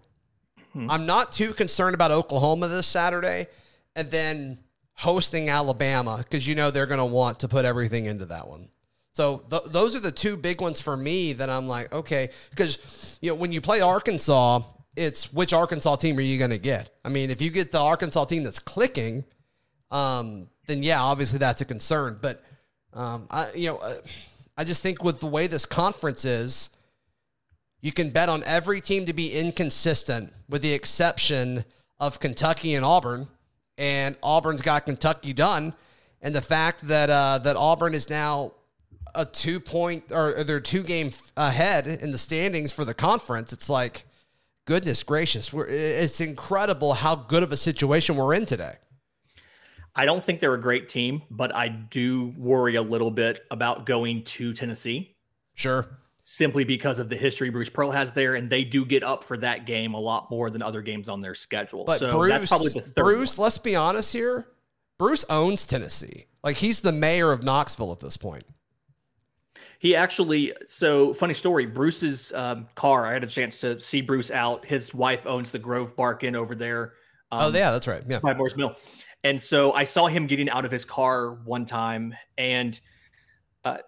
Hmm. 0.73 0.91
I'm 0.91 1.07
not 1.07 1.31
too 1.31 1.55
concerned 1.55 1.95
about 1.95 2.11
Oklahoma 2.11 2.69
this 2.69 2.87
Saturday, 2.87 3.47
and 3.95 4.11
then 4.11 4.59
hosting 4.95 5.49
Alabama 5.49 6.19
because 6.19 6.47
you 6.47 6.55
know 6.55 6.71
they're 6.71 6.87
going 6.87 6.99
to 6.99 7.05
want 7.05 7.41
to 7.41 7.49
put 7.49 7.65
everything 7.65 8.07
into 8.07 8.27
that 8.27 8.49
one. 8.49 8.69
So 9.13 9.43
th- 9.51 9.63
those 9.67 9.95
are 9.95 10.01
the 10.01 10.13
two 10.13 10.37
big 10.37 10.61
ones 10.61 10.81
for 10.81 10.97
me 10.97 11.35
that 11.35 11.49
I'm 11.49 11.69
like, 11.69 11.93
okay, 11.93 12.31
because 12.51 13.19
you 13.21 13.31
know 13.31 13.37
when 13.37 13.53
you 13.53 13.61
play 13.61 13.81
Arkansas, 13.81 14.63
it's 14.97 15.33
which 15.33 15.53
Arkansas 15.53 15.97
team 15.97 16.19
are 16.19 16.23
you 16.23 16.39
going 16.39 16.51
to 16.51 16.59
get? 16.59 16.91
I 17.05 17.09
mean, 17.09 17.31
if 17.31 17.41
you 17.41 17.51
get 17.51 17.73
the 17.73 17.81
Arkansas 17.81 18.25
team 18.25 18.45
that's 18.45 18.59
clicking, 18.59 19.25
um, 19.91 20.49
then 20.67 20.83
yeah, 20.83 21.03
obviously 21.03 21.39
that's 21.39 21.61
a 21.61 21.65
concern. 21.65 22.19
But 22.21 22.43
um, 22.93 23.27
I, 23.31 23.53
you 23.55 23.69
know, 23.69 23.77
uh, 23.79 23.97
I 24.57 24.65
just 24.65 24.83
think 24.83 25.03
with 25.03 25.21
the 25.21 25.27
way 25.27 25.47
this 25.47 25.67
conference 25.67 26.25
is, 26.25 26.71
you 27.81 27.93
can 27.93 28.11
bet 28.11 28.29
on 28.29 28.43
every 28.45 28.81
team 28.81 29.07
to 29.07 29.13
be 29.13 29.33
inconsistent, 29.33 30.33
with 30.49 30.63
the 30.63 30.73
exception 30.73 31.65
of 31.99 32.19
Kentucky 32.19 32.75
and 32.75 32.85
Auburn. 32.85 33.29
And 33.77 34.17
Auburn's 34.23 34.63
got 34.63 34.87
Kentucky 34.87 35.33
done, 35.33 35.75
and 36.23 36.35
the 36.35 36.43
fact 36.43 36.87
that 36.89 37.11
uh, 37.11 37.39
that 37.39 37.57
Auburn 37.57 37.95
is 37.95 38.09
now 38.09 38.53
a 39.15 39.25
two 39.25 39.61
point 39.61 40.13
or 40.13 40.45
they're 40.45 40.61
two 40.61 40.83
game 40.83 41.11
ahead 41.37 41.87
in 41.87 42.11
the 42.11 42.19
standings 42.19 42.73
for 42.73 42.85
the 42.85 42.95
conference. 42.95 43.53
It's 43.53 43.69
like, 43.69 44.05
goodness 44.65 45.03
gracious, 45.03 45.53
we're, 45.53 45.67
it's 45.67 46.21
incredible 46.21 46.95
how 46.95 47.15
good 47.15 47.43
of 47.43 47.53
a 47.53 47.57
situation 47.57 48.17
we're 48.17 48.35
in 48.35 48.47
today. 48.47 48.77
I 49.97 50.07
don't 50.07 50.25
think 50.25 50.41
they're 50.41 50.55
a 50.55 50.61
great 50.61 50.89
team, 50.89 51.23
but 51.31 51.55
I 51.55 51.69
do 51.69 52.35
worry 52.37 52.75
a 52.75 52.83
little 52.83 53.13
bit 53.13 53.45
about 53.51 53.87
going 53.87 54.25
to 54.25 54.53
Tennessee. 54.53 55.15
Sure. 55.55 55.87
Simply 56.27 56.65
because 56.65 56.99
of 56.99 57.11
the 57.11 57.17
history 57.17 57.51
Bruce 57.51 57.69
Pearl 57.69 57.91
has 57.91 58.11
there, 58.13 58.35
and 58.35 58.49
they 58.49 58.65
do 58.65 58.87
get 58.87 59.03
up 59.03 59.23
for 59.23 59.37
that 59.37 59.67
game 59.67 59.93
a 59.93 60.01
lot 60.01 60.31
more 60.31 60.49
than 60.49 60.63
other 60.63 60.81
games 60.81 61.11
on 61.11 61.21
their 61.21 61.35
schedule. 61.35 61.85
But 61.85 61.99
so 61.99 62.11
Bruce, 62.11 62.31
that's 62.31 62.49
probably 62.51 62.71
the 62.71 62.81
third. 62.81 63.03
Bruce, 63.03 63.37
one. 63.37 63.45
let's 63.45 63.59
be 63.59 63.77
honest 63.77 64.13
here. 64.13 64.47
Bruce 64.99 65.27
owns 65.29 65.67
Tennessee. 65.67 66.27
Like 66.43 66.57
he's 66.57 66.81
the 66.81 66.93
mayor 66.93 67.31
of 67.31 67.43
Knoxville 67.43 67.93
at 67.93 68.01
this 68.01 68.17
point. 68.17 68.45
He 69.79 69.95
actually, 69.95 70.55
so 70.67 71.13
funny 71.13 71.35
story. 71.35 71.67
Bruce's 71.67 72.33
um, 72.33 72.69
car. 72.75 73.07
I 73.07 73.13
had 73.13 73.23
a 73.23 73.27
chance 73.27 73.61
to 73.61 73.79
see 73.79 74.01
Bruce 74.01 74.31
out. 74.31 74.65
His 74.65 74.95
wife 74.95 75.27
owns 75.27 75.51
the 75.51 75.59
Grove 75.59 75.95
Bark 75.95 76.25
Inn 76.25 76.35
over 76.35 76.55
there. 76.55 76.95
Um, 77.31 77.43
oh 77.43 77.49
yeah, 77.49 77.71
that's 77.71 77.87
right. 77.87 78.03
Yeah, 78.09 78.21
by 78.21 78.33
Morris 78.33 78.57
Mill. 78.57 78.77
And 79.25 79.41
so 79.41 79.73
I 79.73 79.85
saw 79.85 80.07
him 80.07 80.27
getting 80.27 80.49
out 80.49 80.65
of 80.65 80.71
his 80.71 80.87
car 80.87 81.35
one 81.45 81.67
time, 81.67 82.15
and 82.39 82.81
uh, 83.65 83.79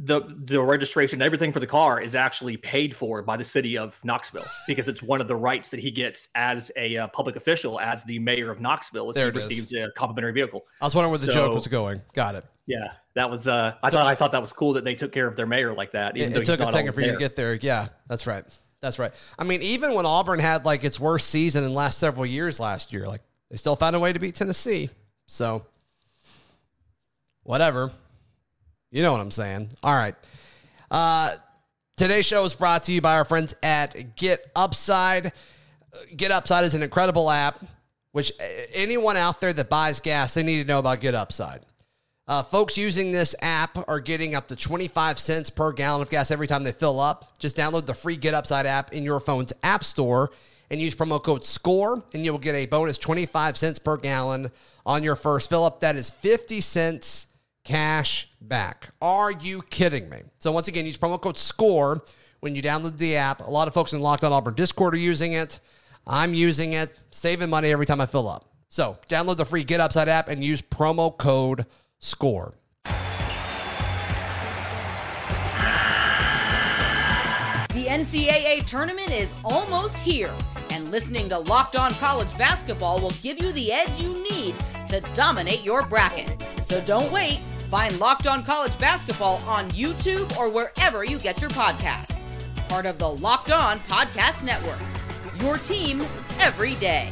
the 0.00 0.20
the 0.44 0.60
registration, 0.62 1.20
everything 1.20 1.52
for 1.52 1.58
the 1.60 1.66
car 1.66 2.00
is 2.00 2.14
actually 2.14 2.56
paid 2.56 2.94
for 2.94 3.20
by 3.22 3.36
the 3.36 3.44
city 3.44 3.76
of 3.76 3.98
Knoxville 4.04 4.44
because 4.68 4.86
it's 4.86 5.02
one 5.02 5.20
of 5.20 5.26
the 5.26 5.34
rights 5.34 5.70
that 5.70 5.80
he 5.80 5.90
gets 5.90 6.28
as 6.36 6.70
a 6.76 6.96
uh, 6.96 7.08
public 7.08 7.34
official, 7.34 7.80
as 7.80 8.04
the 8.04 8.18
mayor 8.20 8.50
of 8.50 8.60
Knoxville, 8.60 9.08
as 9.08 9.16
There 9.16 9.24
he 9.24 9.30
it 9.30 9.36
is. 9.36 9.48
receives 9.48 9.72
a 9.74 9.90
complimentary 9.96 10.32
vehicle. 10.32 10.64
I 10.80 10.84
was 10.84 10.94
wondering 10.94 11.10
where 11.10 11.18
the 11.18 11.26
So- 11.26 11.32
joke 11.32 11.54
was 11.54 11.66
going. 11.66 12.00
Got 12.14 12.36
it. 12.36 12.44
Yeah, 12.66 12.92
that 13.14 13.28
was. 13.30 13.48
Uh, 13.48 13.74
I 13.82 13.90
thought 13.90 14.06
I 14.06 14.14
thought 14.14 14.30
that 14.32 14.40
was 14.40 14.52
cool 14.52 14.74
that 14.74 14.84
they 14.84 14.94
took 14.94 15.10
care 15.10 15.26
of 15.26 15.34
their 15.36 15.46
mayor 15.46 15.72
like 15.74 15.92
that. 15.92 16.16
Even 16.16 16.30
It, 16.30 16.34
though 16.34 16.40
it 16.40 16.44
took 16.44 16.60
a 16.60 16.70
second 16.70 16.92
for 16.92 17.00
you 17.00 17.12
to 17.12 17.16
get 17.18 17.34
there. 17.34 17.54
Yeah, 17.60 17.88
that's 18.08 18.26
right. 18.26 18.44
That's 18.80 18.98
right. 19.00 19.12
I 19.38 19.42
mean, 19.44 19.62
even 19.62 19.94
when 19.94 20.06
Auburn 20.06 20.38
had 20.38 20.64
like 20.64 20.84
its 20.84 21.00
worst 21.00 21.28
season 21.30 21.64
in 21.64 21.70
the 21.70 21.76
last 21.76 21.98
several 21.98 22.24
years 22.26 22.60
last 22.60 22.92
year, 22.92 23.08
like 23.08 23.22
they 23.50 23.56
still 23.56 23.74
found 23.74 23.96
a 23.96 23.98
way 23.98 24.12
to 24.12 24.18
beat 24.20 24.36
Tennessee. 24.36 24.90
So, 25.26 25.64
whatever. 27.42 27.90
You 28.90 29.02
know 29.02 29.12
what 29.12 29.20
I'm 29.20 29.30
saying. 29.30 29.70
All 29.82 29.94
right. 29.94 30.14
Uh, 30.90 31.36
today's 31.96 32.24
show 32.24 32.44
is 32.44 32.54
brought 32.54 32.84
to 32.84 32.92
you 32.92 33.02
by 33.02 33.16
our 33.16 33.24
friends 33.24 33.54
at 33.62 34.16
Get 34.16 34.50
Upside. 34.56 35.26
Uh, 35.26 35.98
Get 36.16 36.30
Upside 36.30 36.64
is 36.64 36.72
an 36.74 36.82
incredible 36.82 37.30
app, 37.30 37.62
which 38.12 38.32
uh, 38.40 38.44
anyone 38.72 39.18
out 39.18 39.40
there 39.40 39.52
that 39.52 39.68
buys 39.68 40.00
gas, 40.00 40.34
they 40.34 40.42
need 40.42 40.62
to 40.62 40.66
know 40.66 40.78
about 40.78 41.00
Get 41.00 41.14
Upside. 41.14 41.66
Uh, 42.26 42.42
folks 42.42 42.78
using 42.78 43.10
this 43.10 43.34
app 43.42 43.76
are 43.88 44.00
getting 44.00 44.34
up 44.34 44.48
to 44.48 44.56
25 44.56 45.18
cents 45.18 45.50
per 45.50 45.72
gallon 45.72 46.00
of 46.00 46.10
gas 46.10 46.30
every 46.30 46.46
time 46.46 46.62
they 46.62 46.72
fill 46.72 46.98
up. 46.98 47.38
Just 47.38 47.56
download 47.56 47.84
the 47.84 47.94
free 47.94 48.16
Get 48.16 48.32
Upside 48.32 48.64
app 48.66 48.92
in 48.92 49.04
your 49.04 49.20
phone's 49.20 49.52
app 49.62 49.84
store 49.84 50.30
and 50.70 50.80
use 50.80 50.94
promo 50.94 51.22
code 51.22 51.44
SCORE, 51.44 52.02
and 52.12 52.24
you 52.24 52.32
will 52.32 52.38
get 52.38 52.54
a 52.54 52.66
bonus 52.66 52.98
25 52.98 53.56
cents 53.56 53.78
per 53.78 53.96
gallon 53.96 54.50
on 54.84 55.02
your 55.02 55.16
first 55.16 55.50
fill 55.50 55.64
up. 55.64 55.80
That 55.80 55.96
is 55.96 56.10
50 56.10 56.60
cents 56.60 57.27
cash 57.68 58.30
back. 58.40 58.88
Are 59.02 59.30
you 59.30 59.60
kidding 59.60 60.08
me? 60.08 60.22
So, 60.38 60.50
once 60.50 60.68
again, 60.68 60.86
use 60.86 60.96
promo 60.96 61.20
code 61.20 61.36
SCORE 61.36 62.02
when 62.40 62.56
you 62.56 62.62
download 62.62 62.96
the 62.96 63.16
app. 63.16 63.46
A 63.46 63.50
lot 63.50 63.68
of 63.68 63.74
folks 63.74 63.92
in 63.92 64.00
Locked 64.00 64.24
On 64.24 64.32
Auburn 64.32 64.54
Discord 64.54 64.94
are 64.94 64.98
using 64.98 65.34
it. 65.34 65.60
I'm 66.06 66.32
using 66.32 66.72
it, 66.72 66.96
saving 67.10 67.50
money 67.50 67.70
every 67.70 67.84
time 67.84 68.00
I 68.00 68.06
fill 68.06 68.26
up. 68.26 68.50
So, 68.70 68.96
download 69.10 69.36
the 69.36 69.44
free 69.44 69.64
Get 69.64 69.80
Upside 69.80 70.08
app 70.08 70.28
and 70.28 70.42
use 70.42 70.62
promo 70.62 71.16
code 71.16 71.66
SCORE. 71.98 72.54
The 77.74 77.84
NCAA 77.84 78.64
tournament 78.64 79.10
is 79.10 79.34
almost 79.44 79.98
here, 79.98 80.34
and 80.70 80.90
listening 80.90 81.28
to 81.28 81.38
Locked 81.38 81.76
On 81.76 81.92
College 81.92 82.34
Basketball 82.38 82.98
will 82.98 83.12
give 83.22 83.42
you 83.42 83.52
the 83.52 83.70
edge 83.72 84.00
you 84.00 84.14
need 84.22 84.54
to 84.88 85.02
dominate 85.12 85.62
your 85.64 85.86
bracket. 85.86 86.42
So 86.62 86.80
don't 86.80 87.12
wait. 87.12 87.40
Find 87.70 88.00
Locked 88.00 88.26
On 88.26 88.42
College 88.42 88.78
Basketball 88.78 89.42
on 89.46 89.70
YouTube 89.72 90.34
or 90.38 90.48
wherever 90.48 91.04
you 91.04 91.18
get 91.18 91.42
your 91.42 91.50
podcasts. 91.50 92.16
Part 92.66 92.86
of 92.86 92.98
the 92.98 93.08
Locked 93.08 93.50
On 93.50 93.78
Podcast 93.80 94.42
Network. 94.42 94.80
Your 95.42 95.58
team 95.58 96.00
every 96.40 96.76
day. 96.76 97.10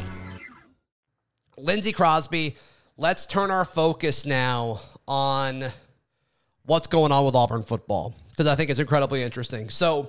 Lindsay 1.59 1.93
Crosby, 1.93 2.57
let's 2.97 3.27
turn 3.27 3.51
our 3.51 3.67
focus 3.67 4.25
now 4.25 4.81
on 5.07 5.67
what's 6.65 6.87
going 6.87 7.13
on 7.13 7.27
with 7.27 7.35
Auburn 7.35 7.63
football 7.63 8.15
because 8.31 8.47
I 8.47 8.55
think 8.55 8.71
it's 8.71 8.81
incredibly 8.81 9.23
interesting. 9.23 9.69
So 9.69 10.09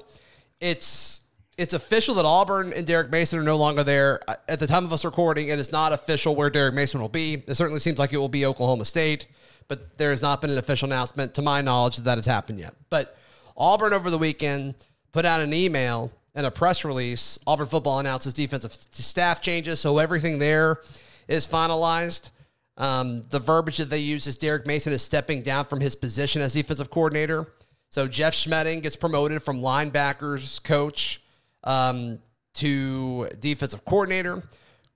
it's 0.62 1.22
it's 1.58 1.74
official 1.74 2.16
that 2.16 2.26
Auburn 2.26 2.72
and 2.72 2.88
Derek 2.88 3.12
Mason 3.12 3.38
are 3.38 3.44
no 3.44 3.58
longer 3.58 3.84
there. 3.84 4.22
At 4.48 4.60
the 4.60 4.68
time 4.68 4.86
of 4.86 4.94
us 4.94 5.04
recording, 5.04 5.52
and 5.52 5.60
it 5.60 5.62
is 5.62 5.74
not 5.74 5.92
official 5.92 6.36
where 6.36 6.50
Derek 6.50 6.74
Mason 6.74 7.02
will 7.02 7.10
be. 7.10 7.44
It 7.48 7.56
certainly 7.56 7.82
seems 7.82 8.00
like 8.00 8.14
it 8.14 8.18
will 8.18 8.30
be 8.30 8.46
Oklahoma 8.46 8.86
State, 8.86 9.26
but 9.68 9.98
there 9.98 10.12
has 10.12 10.22
not 10.22 10.42
been 10.42 10.50
an 10.50 10.58
official 10.58 10.88
announcement, 10.88 11.34
to 11.36 11.42
my 11.42 11.62
knowledge, 11.62 11.98
that 11.98 12.06
that 12.06 12.18
has 12.18 12.26
happened 12.26 12.60
yet. 12.60 12.74
But 12.90 13.18
Auburn 13.56 13.94
over 13.94 14.10
the 14.10 14.18
weekend 14.18 14.76
put 15.12 15.26
out 15.26 15.40
an 15.42 15.54
email 15.54 16.12
and 16.36 16.46
a 16.46 16.52
press 16.52 16.86
release. 16.86 17.40
Auburn 17.48 17.66
football 17.66 18.00
announces 18.00 18.34
defensive 18.34 18.74
staff 18.92 19.42
changes, 19.42 19.80
so 19.80 19.98
everything 19.98 20.40
there 20.40 20.82
is 21.28 21.48
finalized. 21.48 22.30
Um, 22.78 23.24
the 23.30 23.40
verbiage 23.40 23.78
that 23.78 23.90
they 23.90 23.98
use 23.98 24.28
is 24.28 24.38
Derek 24.38 24.68
Mason 24.68 24.94
is 24.94 25.02
stepping 25.02 25.42
down 25.42 25.66
from 25.66 25.80
his 25.80 25.96
position 25.96 26.42
as 26.42 26.54
defensive 26.54 26.92
coordinator. 26.92 27.48
So 27.90 28.08
Jeff 28.08 28.34
Schmedding 28.36 28.84
gets 28.84 28.96
promoted 28.96 29.42
from 29.42 29.62
linebackers 29.62 30.62
coach 30.64 31.24
um, 31.64 32.20
to 32.56 33.30
defensive 33.40 33.84
coordinator. 33.86 34.44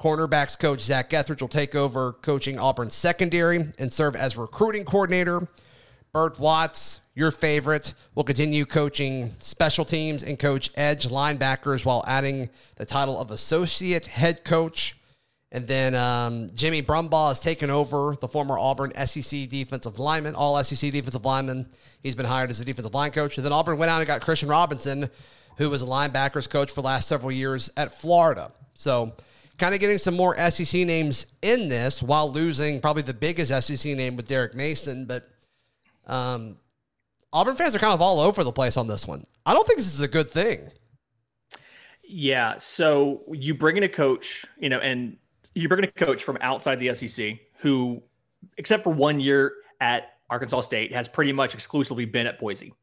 Cornerbacks 0.01 0.57
coach 0.57 0.79
Zac 0.79 1.13
Etheridge 1.13 1.41
will 1.41 1.47
take 1.47 1.75
over 1.75 2.13
coaching 2.13 2.57
Auburn 2.57 2.89
secondary 2.89 3.71
and 3.77 3.93
serve 3.93 4.15
as 4.15 4.35
recruiting 4.35 4.83
coordinator. 4.83 5.47
Bert 6.11 6.39
Watts, 6.39 7.01
your 7.13 7.29
favorite, 7.29 7.93
will 8.15 8.23
continue 8.23 8.65
coaching 8.65 9.35
special 9.37 9.85
teams 9.85 10.23
and 10.23 10.39
coach 10.39 10.71
edge 10.73 11.07
linebackers 11.07 11.85
while 11.85 12.03
adding 12.07 12.49
the 12.77 12.85
title 12.85 13.19
of 13.19 13.29
associate 13.29 14.07
head 14.07 14.43
coach. 14.43 14.97
And 15.51 15.67
then 15.67 15.93
um, 15.93 16.49
Jimmy 16.55 16.81
Brumbaugh 16.81 17.27
has 17.27 17.39
taken 17.39 17.69
over 17.69 18.15
the 18.19 18.27
former 18.27 18.57
Auburn 18.57 18.93
SEC 19.05 19.49
defensive 19.49 19.99
lineman, 19.99 20.33
all 20.33 20.61
SEC 20.63 20.91
defensive 20.91 21.25
lineman. 21.25 21.67
He's 22.01 22.15
been 22.15 22.25
hired 22.25 22.49
as 22.49 22.59
a 22.59 22.65
defensive 22.65 22.95
line 22.95 23.11
coach. 23.11 23.37
And 23.37 23.45
then 23.45 23.53
Auburn 23.53 23.77
went 23.77 23.91
out 23.91 24.01
and 24.01 24.07
got 24.07 24.21
Christian 24.21 24.49
Robinson, 24.49 25.11
who 25.57 25.69
was 25.69 25.83
a 25.83 25.85
linebackers 25.85 26.49
coach 26.49 26.71
for 26.71 26.81
the 26.81 26.87
last 26.87 27.07
several 27.07 27.31
years 27.31 27.69
at 27.77 27.91
Florida. 27.91 28.51
So 28.73 29.13
kind 29.61 29.75
of 29.75 29.79
getting 29.79 29.99
some 29.99 30.15
more 30.15 30.35
SEC 30.49 30.81
names 30.87 31.27
in 31.43 31.69
this 31.69 32.01
while 32.01 32.29
losing 32.31 32.81
probably 32.81 33.03
the 33.03 33.13
biggest 33.13 33.51
SEC 33.61 33.95
name 33.95 34.15
with 34.17 34.27
Derek 34.27 34.55
Mason. 34.55 35.05
But 35.05 35.29
um, 36.07 36.57
Auburn 37.31 37.55
fans 37.55 37.75
are 37.75 37.79
kind 37.79 37.93
of 37.93 38.01
all 38.01 38.19
over 38.19 38.43
the 38.43 38.51
place 38.51 38.75
on 38.75 38.87
this 38.87 39.07
one. 39.07 39.23
I 39.45 39.53
don't 39.53 39.65
think 39.67 39.77
this 39.77 39.93
is 39.93 40.01
a 40.01 40.07
good 40.07 40.31
thing. 40.31 40.71
Yeah. 42.03 42.55
So 42.57 43.21
you 43.31 43.53
bring 43.53 43.77
in 43.77 43.83
a 43.83 43.87
coach, 43.89 44.43
you 44.57 44.67
know, 44.67 44.79
and 44.79 45.15
you 45.53 45.69
bring 45.69 45.83
in 45.83 45.89
a 45.89 45.91
coach 45.91 46.23
from 46.23 46.39
outside 46.41 46.79
the 46.79 46.93
SEC 46.95 47.37
who, 47.59 48.01
except 48.57 48.83
for 48.83 48.91
one 48.91 49.19
year 49.19 49.53
at 49.79 50.13
Arkansas 50.31 50.61
State, 50.61 50.91
has 50.91 51.07
pretty 51.07 51.31
much 51.31 51.53
exclusively 51.53 52.05
been 52.05 52.25
at 52.25 52.39
Boise. 52.39 52.73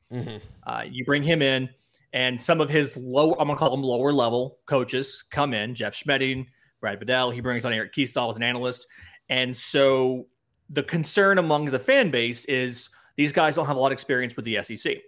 Uh, 0.65 0.85
you 0.89 1.05
bring 1.05 1.25
him 1.25 1.43
in, 1.43 1.69
and 2.13 2.41
some 2.41 2.61
of 2.61 2.71
his 2.71 2.97
low, 2.97 3.33
I'm 3.33 3.49
gonna 3.49 3.57
call 3.57 3.71
them 3.71 3.83
lower 3.83 4.13
level 4.13 4.59
coaches 4.67 5.25
come 5.31 5.53
in. 5.53 5.75
Jeff 5.75 5.95
Schmedding, 5.95 6.47
Brad 6.81 6.99
Bedell. 6.99 7.31
He 7.31 7.41
brings 7.41 7.65
on 7.65 7.73
Eric 7.73 7.93
Kiesau 7.95 8.31
as 8.31 8.37
an 8.37 8.43
analyst, 8.43 8.87
and 9.29 9.57
so 9.57 10.27
the 10.71 10.83
concern 10.83 11.39
among 11.39 11.67
the 11.67 11.79
fan 11.79 12.11
base 12.11 12.45
is 12.45 12.89
these 13.17 13.33
guys 13.33 13.57
don't 13.57 13.67
have 13.67 13.77
a 13.77 13.81
lot 13.81 13.89
of 13.89 13.93
experience 13.93 14.37
with 14.37 14.45
the 14.45 14.63
SEC. 14.63 14.99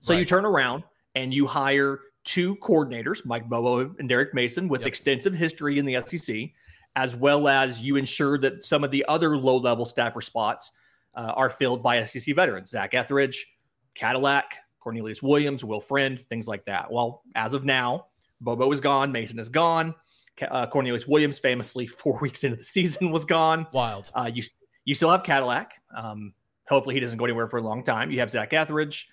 So 0.00 0.12
you 0.12 0.24
turn 0.24 0.44
around 0.44 0.84
and 1.14 1.32
you 1.34 1.46
hire 1.46 2.00
two 2.24 2.56
coordinators, 2.56 3.24
Mike 3.24 3.48
Bobo 3.48 3.94
and 3.98 4.08
Derek 4.08 4.32
Mason, 4.34 4.68
with 4.68 4.82
Yep. 4.82 4.88
extensive 4.88 5.34
history 5.34 5.78
in 5.78 5.84
the 5.84 5.94
SEC, 6.06 6.52
as 6.96 7.14
well 7.16 7.48
as 7.48 7.82
you 7.82 7.96
ensure 7.96 8.38
that 8.38 8.62
some 8.62 8.82
of 8.84 8.90
the 8.90 9.04
other 9.08 9.36
low 9.36 9.56
level 9.56 9.84
staffer 9.84 10.20
spots 10.20 10.72
uh, 11.14 11.32
are 11.36 11.50
filled 11.50 11.82
by 11.82 12.02
SEC 12.04 12.34
veterans, 12.34 12.70
Zac 12.70 12.94
Etheridge, 12.94 13.46
Cadillac, 13.94 14.56
Cornelius 14.80 15.22
Williams, 15.22 15.64
Will 15.64 15.80
Friend, 15.80 16.24
things 16.28 16.46
like 16.46 16.64
that. 16.66 16.90
Well, 16.90 17.22
as 17.34 17.54
of 17.54 17.64
now, 17.64 18.06
Bobo 18.40 18.70
is 18.70 18.80
gone, 18.80 19.10
Mason 19.10 19.38
is 19.38 19.48
gone. 19.48 19.94
Uh, 20.42 20.66
Cornelius 20.66 21.06
Williams, 21.06 21.38
famously 21.38 21.86
four 22.02 22.18
weeks 22.20 22.44
into 22.44 22.56
the 22.56 22.64
season, 22.64 23.10
was 23.10 23.24
gone. 23.24 23.66
Wild. 23.72 24.10
Uh, 24.14 24.30
you 24.32 24.42
you 24.84 24.94
still 24.94 25.10
have 25.10 25.22
Cadillac. 25.22 25.72
Um, 25.96 26.32
hopefully, 26.68 26.94
he 26.94 27.00
doesn't 27.00 27.18
go 27.18 27.24
anywhere 27.24 27.48
for 27.48 27.58
a 27.58 27.62
long 27.62 27.82
time. 27.84 28.10
You 28.10 28.20
have 28.20 28.30
Zac 28.30 28.52
Etheridge. 28.52 29.08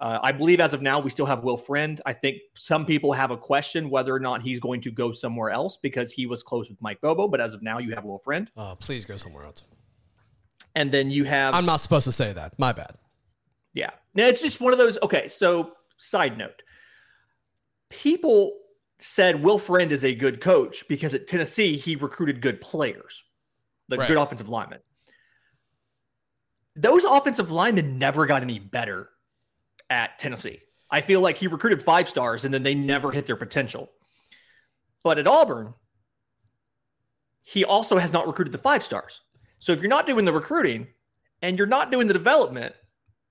Uh, 0.00 0.18
I 0.22 0.32
believe 0.32 0.58
as 0.58 0.74
of 0.74 0.82
now, 0.82 0.98
we 0.98 1.08
still 1.08 1.24
have 1.26 1.44
Will 1.44 1.56
Friend. 1.56 2.00
I 2.04 2.12
think 2.12 2.38
some 2.54 2.84
people 2.84 3.12
have 3.12 3.30
a 3.30 3.36
question 3.36 3.88
whether 3.88 4.12
or 4.12 4.18
not 4.18 4.42
he's 4.42 4.58
going 4.58 4.80
to 4.82 4.90
go 4.90 5.12
somewhere 5.12 5.50
else 5.50 5.76
because 5.76 6.10
he 6.10 6.26
was 6.26 6.42
close 6.42 6.68
with 6.68 6.82
Mike 6.82 7.00
Bobo. 7.00 7.28
But 7.28 7.40
as 7.40 7.54
of 7.54 7.62
now, 7.62 7.78
you 7.78 7.94
have 7.94 8.04
Will 8.04 8.18
Friend, 8.18 8.50
Oh, 8.56 8.76
please 8.78 9.04
go 9.04 9.16
somewhere 9.16 9.44
else. 9.44 9.62
and 10.74 10.90
then 10.90 11.10
you 11.12 11.22
have 11.24 11.54
I'm 11.54 11.64
not 11.64 11.76
supposed 11.76 12.04
to 12.06 12.12
say 12.12 12.32
that. 12.32 12.58
My 12.58 12.72
bad. 12.72 12.96
Yeah. 13.72 13.90
Now 14.14 14.26
it's 14.26 14.42
just 14.42 14.60
one 14.60 14.72
of 14.72 14.78
those. 14.80 14.98
Okay. 15.02 15.28
So, 15.28 15.72
side 15.96 16.36
note 16.36 16.60
people 17.88 18.58
said 18.98 19.42
Will 19.42 19.58
Friend 19.58 19.90
is 19.92 20.04
a 20.04 20.14
good 20.14 20.40
coach 20.40 20.86
because 20.88 21.14
at 21.14 21.26
Tennessee, 21.26 21.76
he 21.76 21.96
recruited 21.96 22.40
good 22.40 22.60
players, 22.60 23.22
the 23.88 23.96
Right. 23.98 24.08
good 24.08 24.16
offensive 24.16 24.48
linemen. 24.48 24.80
Those 26.76 27.04
offensive 27.04 27.50
linemen 27.50 27.98
never 27.98 28.26
got 28.26 28.42
any 28.42 28.58
better 28.58 29.10
at 29.90 30.18
Tennessee. 30.18 30.60
I 30.90 31.00
feel 31.00 31.20
like 31.20 31.36
he 31.36 31.46
recruited 31.46 31.82
five 31.82 32.08
stars 32.08 32.44
and 32.44 32.52
then 32.52 32.62
they 32.62 32.74
never 32.74 33.10
hit 33.10 33.26
their 33.26 33.36
potential. 33.36 33.90
But 35.02 35.18
at 35.18 35.26
Auburn, 35.26 35.74
he 37.42 37.64
also 37.64 37.98
has 37.98 38.12
not 38.12 38.26
recruited 38.26 38.52
the 38.52 38.58
five 38.58 38.82
stars. 38.82 39.20
So 39.58 39.72
if 39.72 39.80
you're 39.80 39.88
not 39.88 40.06
doing 40.06 40.24
the 40.24 40.32
recruiting 40.32 40.88
and 41.42 41.58
you're 41.58 41.66
not 41.66 41.90
doing 41.90 42.06
the 42.06 42.12
development, 42.14 42.74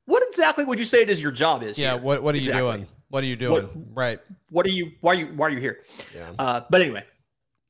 what 0.06 0.24
exactly 0.28 0.66
would 0.66 0.80
you 0.80 0.86
say 0.86 1.02
it 1.02 1.10
is 1.10 1.22
your 1.22 1.32
job 1.32 1.64
is? 1.64 1.78
Yeah. 1.80 1.94
here? 1.94 2.02
What 2.02 2.22
What 2.24 2.36
are 2.36 2.38
you 2.38 2.50
Exactly. 2.50 2.72
doing? 2.78 2.88
What 3.14 3.24
are 3.24 3.28
you 3.28 3.36
doing? 3.36 3.70
right. 3.94 4.20
What 4.50 4.66
are 4.66 4.72
you? 4.72 4.94
Why 5.02 5.12
are 5.12 5.16
you? 5.20 5.28
Why 5.36 5.46
are 5.46 5.50
you 5.52 5.60
here? 5.60 5.84
Yeah. 6.16 6.32
Uh, 6.40 6.62
but 6.72 6.82
anyway, 6.82 7.04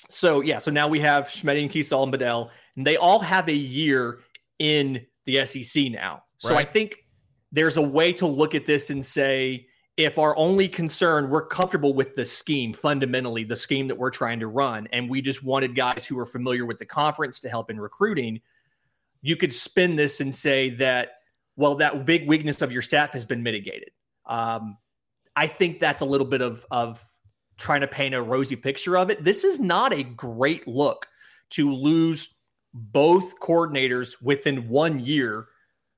so 0.10 0.40
yeah, 0.40 0.58
so 0.58 0.72
now 0.72 0.88
we 0.88 1.02
have 1.02 1.26
Schmetti 1.26 1.64
and 1.64 1.70
Kiesau 1.70 2.02
and 2.02 2.14
Bedell, 2.14 2.50
and 2.78 2.88
they 2.88 2.96
all 2.96 3.20
have 3.20 3.50
a 3.50 3.54
year 3.54 4.20
in 4.60 5.06
the 5.26 5.46
SEC 5.46 5.92
now. 5.92 6.24
So 6.38 6.56
I 6.56 6.64
think 6.64 6.96
there's 7.52 7.76
a 7.76 7.82
way 7.82 8.14
to 8.14 8.26
look 8.26 8.56
at 8.56 8.66
this 8.66 8.90
and 8.90 9.06
say, 9.06 9.68
if 9.98 10.18
our 10.18 10.34
only 10.38 10.70
concern, 10.70 11.30
we're 11.30 11.46
comfortable 11.46 11.94
with 11.94 12.16
the 12.16 12.24
scheme, 12.24 12.74
fundamentally, 12.74 13.44
the 13.44 13.58
scheme 13.58 13.90
that 13.90 13.98
we're 13.98 14.12
trying 14.12 14.40
to 14.40 14.48
run, 14.48 14.88
and 14.94 15.10
we 15.10 15.22
just 15.22 15.44
wanted 15.44 15.76
guys 15.76 16.06
who 16.06 16.18
are 16.20 16.26
familiar 16.26 16.66
with 16.66 16.80
the 16.80 16.86
conference 16.86 17.42
to 17.42 17.50
help 17.50 17.70
in 17.70 17.82
recruiting, 17.82 18.40
you 19.22 19.36
could 19.36 19.54
spin 19.54 19.98
this 19.98 20.22
and 20.22 20.34
say 20.34 20.70
that, 20.70 21.16
well, 21.58 21.76
that 21.76 22.06
big 22.06 22.30
weakness 22.30 22.62
of 22.62 22.72
your 22.72 22.82
staff 22.82 23.12
has 23.12 23.26
been 23.26 23.44
mitigated. 23.44 23.92
Um, 24.26 24.78
I 25.36 25.48
think 25.48 25.80
that's 25.80 26.02
a 26.02 26.06
little 26.06 26.28
bit 26.28 26.42
of 26.42 26.66
of 26.72 27.04
trying 27.58 27.82
to 27.82 27.88
paint 27.88 28.16
a 28.16 28.22
rosy 28.22 28.56
picture 28.56 28.98
of 28.98 29.10
it. 29.10 29.24
This 29.24 29.44
is 29.44 29.60
not 29.60 29.94
a 29.94 30.04
great 30.04 30.68
look 30.68 31.08
to 31.52 31.72
lose 31.74 32.36
both 32.74 33.40
coordinators 33.40 34.22
within 34.22 34.68
one 34.68 35.00
year, 35.00 35.48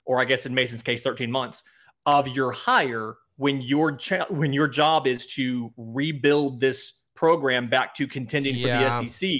or 0.05 0.19
I 0.19 0.25
guess 0.25 0.45
in 0.45 0.53
Mason's 0.53 0.83
case, 0.83 1.01
13 1.01 1.31
months 1.31 1.63
of 2.05 2.27
your 2.27 2.51
hire 2.51 3.15
when 3.37 3.61
your 3.61 3.95
cha- 3.95 4.27
when 4.29 4.53
your 4.53 4.67
job 4.67 5.07
is 5.07 5.25
to 5.25 5.73
rebuild 5.77 6.59
this 6.59 6.93
program 7.15 7.69
back 7.69 7.95
to 7.95 8.07
contending 8.07 8.55
Yeah. 8.55 8.99
for 8.99 9.03
the 9.03 9.09
SEC. 9.09 9.39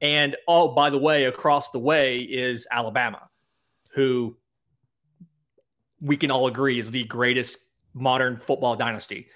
And 0.00 0.36
oh, 0.48 0.74
by 0.74 0.90
the 0.90 0.98
way, 0.98 1.24
across 1.26 1.70
the 1.70 1.78
way 1.78 2.20
is 2.20 2.66
Alabama, 2.70 3.28
who 3.94 4.36
we 6.00 6.16
can 6.16 6.30
all 6.30 6.46
agree 6.48 6.78
is 6.80 6.90
the 6.90 7.04
greatest 7.04 7.56
modern 7.94 8.38
football 8.38 8.76
dynasty. 8.76 9.26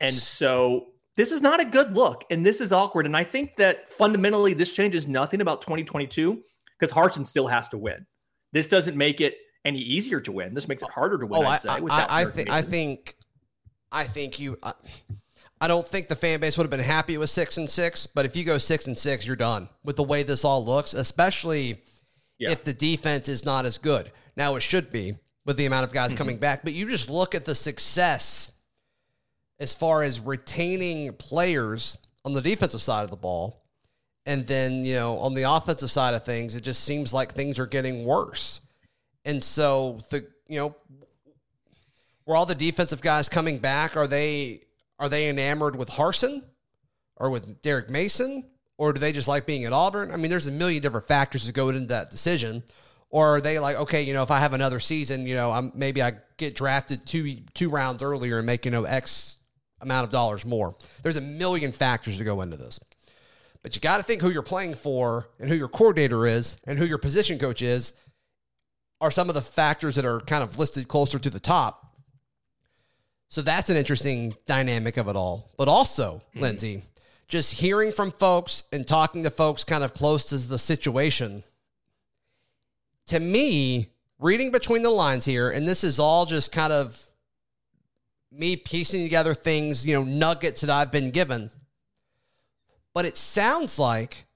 And 0.00 0.14
so 0.14 0.88
this 1.16 1.32
is 1.32 1.40
not 1.42 1.60
a 1.60 1.64
good 1.64 1.94
look 1.94 2.24
and 2.30 2.44
this 2.46 2.60
is 2.60 2.72
awkward. 2.72 3.06
And 3.06 3.16
I 3.16 3.24
think 3.24 3.56
that 3.56 3.92
fundamentally 3.92 4.54
this 4.54 4.72
changes 4.72 5.08
nothing 5.08 5.40
about 5.40 5.62
2022 5.62 6.42
because 6.78 6.94
Harsin 6.94 7.26
still 7.26 7.48
has 7.48 7.68
to 7.68 7.78
win. 7.78 8.06
This 8.52 8.66
doesn't 8.66 8.96
make 8.96 9.20
it 9.20 9.34
any 9.64 9.80
easier 9.80 10.20
to 10.20 10.32
win. 10.32 10.54
This 10.54 10.68
makes 10.68 10.82
it 10.82 10.90
harder 10.90 11.18
to 11.18 11.26
win. 11.26 11.44
Oh, 11.44 11.46
I'd 11.46 11.54
I, 11.54 11.56
say, 11.58 11.68
I, 11.68 11.76
I, 11.76 12.22
I 12.22 12.58
I 12.58 12.62
think, 12.62 13.16
I 13.90 14.04
think 14.04 14.38
you. 14.38 14.56
I, 14.62 14.72
I 15.60 15.66
don't 15.66 15.86
think 15.86 16.06
the 16.08 16.14
fan 16.14 16.38
base 16.40 16.56
would 16.56 16.64
have 16.64 16.70
been 16.70 16.78
happy 16.78 17.18
with 17.18 17.30
six 17.30 17.56
and 17.56 17.68
six, 17.68 18.06
but 18.06 18.24
if 18.24 18.36
you 18.36 18.44
go 18.44 18.58
six 18.58 18.86
and 18.86 18.96
six, 18.96 19.26
you're 19.26 19.34
done 19.36 19.68
with 19.82 19.96
the 19.96 20.04
way 20.04 20.22
this 20.22 20.44
all 20.44 20.64
looks. 20.64 20.94
Especially 20.94 21.82
Yeah. 22.38 22.52
if 22.52 22.62
the 22.62 22.72
defense 22.72 23.28
is 23.28 23.44
not 23.44 23.66
as 23.66 23.76
good. 23.76 24.12
Now 24.36 24.54
it 24.54 24.60
should 24.60 24.90
be 24.90 25.16
with 25.48 25.56
the 25.56 25.64
amount 25.64 25.82
of 25.82 25.92
guys 25.94 26.10
Mm-hmm. 26.10 26.18
coming 26.18 26.36
back, 26.36 26.60
but 26.62 26.74
you 26.74 26.86
just 26.86 27.08
look 27.08 27.34
at 27.34 27.46
the 27.46 27.54
success 27.54 28.52
as 29.58 29.72
far 29.72 30.02
as 30.02 30.20
retaining 30.20 31.14
players 31.14 31.96
on 32.26 32.34
the 32.34 32.42
defensive 32.42 32.82
side 32.82 33.02
of 33.02 33.08
the 33.08 33.16
ball. 33.16 33.58
And 34.26 34.46
then, 34.46 34.84
you 34.84 34.96
know, 34.96 35.18
on 35.20 35.32
the 35.32 35.44
offensive 35.44 35.90
side 35.90 36.12
of 36.12 36.22
things, 36.22 36.54
it 36.54 36.60
just 36.60 36.84
seems 36.84 37.14
like 37.14 37.32
things 37.32 37.58
are 37.58 37.66
getting 37.66 38.04
worse. 38.04 38.60
And 39.24 39.42
so 39.42 40.00
the, 40.10 40.26
you 40.48 40.60
know, 40.60 40.76
were 42.26 42.36
all 42.36 42.44
the 42.44 42.54
defensive 42.54 43.00
guys 43.00 43.30
coming 43.30 43.56
back? 43.58 43.96
Are 43.96 44.06
they 44.06 44.64
are 44.98 45.08
they 45.08 45.30
enamored 45.30 45.76
with 45.76 45.88
Harsin 45.88 46.42
or 47.16 47.30
with 47.30 47.62
Derek 47.62 47.88
Mason? 47.88 48.44
Or 48.76 48.92
do 48.92 49.00
they 49.00 49.12
just 49.12 49.28
like 49.28 49.46
being 49.46 49.64
at 49.64 49.72
Auburn? 49.72 50.12
I 50.12 50.16
mean, 50.16 50.28
there's 50.28 50.46
a 50.46 50.52
million 50.52 50.82
different 50.82 51.08
factors 51.08 51.46
that 51.46 51.54
go 51.54 51.70
into 51.70 51.86
that 51.86 52.10
decision. 52.10 52.62
Or 53.10 53.36
are 53.36 53.40
they 53.40 53.58
like, 53.58 53.76
okay, 53.76 54.02
you 54.02 54.12
know, 54.12 54.22
if 54.22 54.30
I 54.30 54.38
have 54.38 54.52
another 54.52 54.80
season, 54.80 55.26
you 55.26 55.34
know, 55.34 55.50
I'm 55.50 55.72
maybe 55.74 56.02
I 56.02 56.14
get 56.36 56.54
drafted 56.54 57.06
two 57.06 57.36
two 57.54 57.68
rounds 57.70 58.02
earlier 58.02 58.38
and 58.38 58.46
make, 58.46 58.64
you 58.64 58.70
know, 58.70 58.84
X 58.84 59.38
amount 59.80 60.04
of 60.04 60.10
dollars 60.10 60.44
more. 60.44 60.74
There's 61.02 61.16
a 61.16 61.22
million 61.22 61.72
factors 61.72 62.18
to 62.18 62.24
go 62.24 62.42
into 62.42 62.56
this. 62.56 62.80
But 63.62 63.74
you 63.74 63.80
got 63.80 63.96
to 63.96 64.02
think 64.02 64.22
who 64.22 64.30
you're 64.30 64.42
playing 64.42 64.74
for 64.74 65.28
and 65.38 65.48
who 65.48 65.54
your 65.54 65.68
coordinator 65.68 66.26
is 66.26 66.56
and 66.66 66.78
who 66.78 66.84
your 66.84 66.98
position 66.98 67.38
coach 67.38 67.62
is 67.62 67.92
are 69.00 69.10
some 69.10 69.28
of 69.28 69.34
the 69.34 69.40
factors 69.40 69.94
that 69.94 70.04
are 70.04 70.20
kind 70.20 70.42
of 70.42 70.58
listed 70.58 70.88
closer 70.88 71.18
to 71.18 71.30
the 71.30 71.40
top. 71.40 71.96
So 73.30 73.42
that's 73.42 73.68
an 73.70 73.76
interesting 73.76 74.34
dynamic 74.46 74.96
of 74.96 75.08
it 75.08 75.16
all. 75.16 75.52
But 75.56 75.68
also, 75.68 76.22
hmm. 76.32 76.40
Lindsay, 76.40 76.82
just 77.28 77.54
hearing 77.54 77.92
from 77.92 78.10
folks 78.10 78.64
and 78.72 78.86
talking 78.86 79.22
to 79.24 79.30
folks 79.30 79.64
kind 79.64 79.84
of 79.84 79.92
close 79.92 80.24
to 80.26 80.38
the 80.38 80.58
situation, 80.58 81.42
to 83.08 83.20
me, 83.20 83.90
reading 84.18 84.50
between 84.50 84.82
the 84.82 84.90
lines 84.90 85.24
here, 85.24 85.50
and 85.50 85.66
this 85.66 85.84
is 85.84 85.98
all 85.98 86.26
just 86.26 86.52
kind 86.52 86.72
of 86.72 87.02
me 88.30 88.56
piecing 88.56 89.02
together 89.02 89.34
things, 89.34 89.86
you 89.86 89.94
know, 89.94 90.04
nuggets 90.04 90.60
that 90.60 90.70
I've 90.70 90.92
been 90.92 91.10
given. 91.10 91.50
But 92.94 93.06
it 93.06 93.16
sounds 93.16 93.78
like 93.78 94.26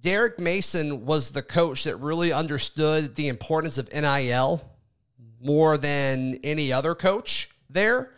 Derek 0.00 0.38
Mason 0.38 1.04
was 1.04 1.30
the 1.30 1.42
coach 1.42 1.84
that 1.84 1.96
really 1.96 2.32
understood 2.32 3.14
the 3.14 3.28
importance 3.28 3.78
of 3.78 3.92
NIL 3.92 4.62
more 5.40 5.78
than 5.78 6.38
any 6.42 6.72
other 6.72 6.94
coach 6.94 7.50
there. 7.68 8.12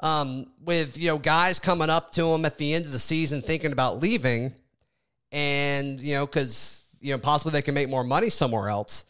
Um, 0.00 0.46
with 0.64 0.98
you 0.98 1.08
know 1.08 1.18
guys 1.18 1.60
coming 1.60 1.88
up 1.88 2.10
to 2.12 2.26
him 2.26 2.44
at 2.44 2.56
the 2.56 2.74
end 2.74 2.86
of 2.86 2.92
the 2.92 2.98
season 2.98 3.40
thinking 3.40 3.70
about 3.70 4.00
leaving, 4.00 4.52
and 5.30 6.00
you 6.00 6.14
know 6.14 6.26
because 6.26 6.81
you 7.02 7.12
know 7.12 7.18
possibly 7.18 7.52
they 7.52 7.62
can 7.62 7.74
make 7.74 7.88
more 7.88 8.04
money 8.04 8.30
somewhere 8.30 8.68
else, 8.68 9.04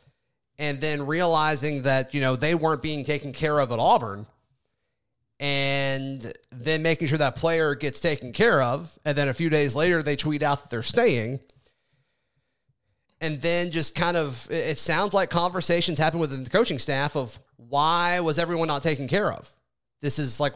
and 0.59 0.81
then 0.81 1.07
realizing 1.07 1.83
that 1.83 2.15
you 2.15 2.21
know 2.21 2.35
they 2.35 2.55
weren't 2.55 2.83
being 2.83 3.05
taken 3.05 3.33
care 3.33 3.59
of 3.61 3.71
at 3.71 3.79
Auburn, 3.79 4.27
and 5.39 6.33
then 6.51 6.83
making 6.83 7.09
sure 7.09 7.19
that 7.19 7.37
player 7.37 7.75
gets 7.75 8.01
taken 8.01 8.33
care 8.33 8.63
of, 8.63 8.99
and 9.05 9.17
then 9.17 9.29
a 9.29 9.35
few 9.35 9.51
days 9.51 9.77
later 9.77 10.03
they 10.03 10.17
tweet 10.17 10.43
out 10.43 10.63
that 10.63 10.71
they're 10.71 10.83
staying. 10.83 11.41
And 13.21 13.41
then 13.41 13.71
just 13.71 13.95
kind 13.95 14.17
of 14.17 14.49
it 14.51 14.79
sounds 14.79 15.15
like 15.15 15.31
conversations 15.31 15.99
happen 15.99 16.19
within 16.19 16.43
the 16.43 16.51
coaching 16.51 16.79
staff 16.79 17.15
of 17.15 17.39
why 17.57 18.19
was 18.19 18.39
everyone 18.39 18.67
not 18.67 18.83
taken 18.83 19.07
care 19.07 19.33
of? 19.33 19.49
This 20.01 20.19
is 20.19 20.41
like 20.41 20.55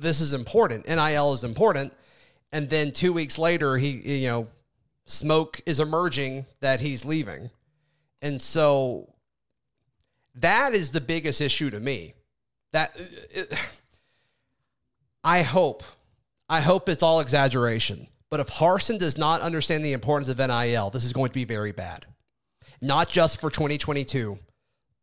this 0.00 0.20
is 0.20 0.32
important. 0.32 0.88
Nil 0.88 1.32
is 1.32 1.44
important. 1.44 1.92
And 2.50 2.68
then 2.68 2.90
two 2.92 3.12
weeks 3.12 3.38
later 3.38 3.76
he 3.76 4.20
you 4.20 4.28
know 4.28 4.48
smoke 5.08 5.60
is 5.66 5.80
emerging 5.80 6.46
that 6.60 6.80
he's 6.80 7.04
leaving 7.04 7.50
and 8.22 8.40
so 8.40 9.12
that 10.34 10.74
is 10.74 10.90
the 10.90 11.00
biggest 11.00 11.40
issue 11.40 11.70
to 11.70 11.80
me 11.80 12.14
that 12.72 12.90
it, 13.30 13.52
i 15.24 15.42
hope 15.42 15.82
i 16.48 16.60
hope 16.60 16.88
it's 16.88 17.02
all 17.02 17.20
exaggeration 17.20 18.06
but 18.30 18.40
if 18.40 18.48
Harsin 18.48 18.98
does 18.98 19.16
not 19.16 19.40
understand 19.40 19.84
the 19.84 19.92
importance 19.92 20.28
of 20.28 20.38
NIL, 20.38 20.90
this 20.90 21.04
is 21.04 21.12
going 21.12 21.30
to 21.30 21.34
be 21.34 21.44
very 21.44 21.72
bad. 21.72 22.04
Not 22.80 23.08
just 23.08 23.40
for 23.40 23.50
2022, 23.50 24.38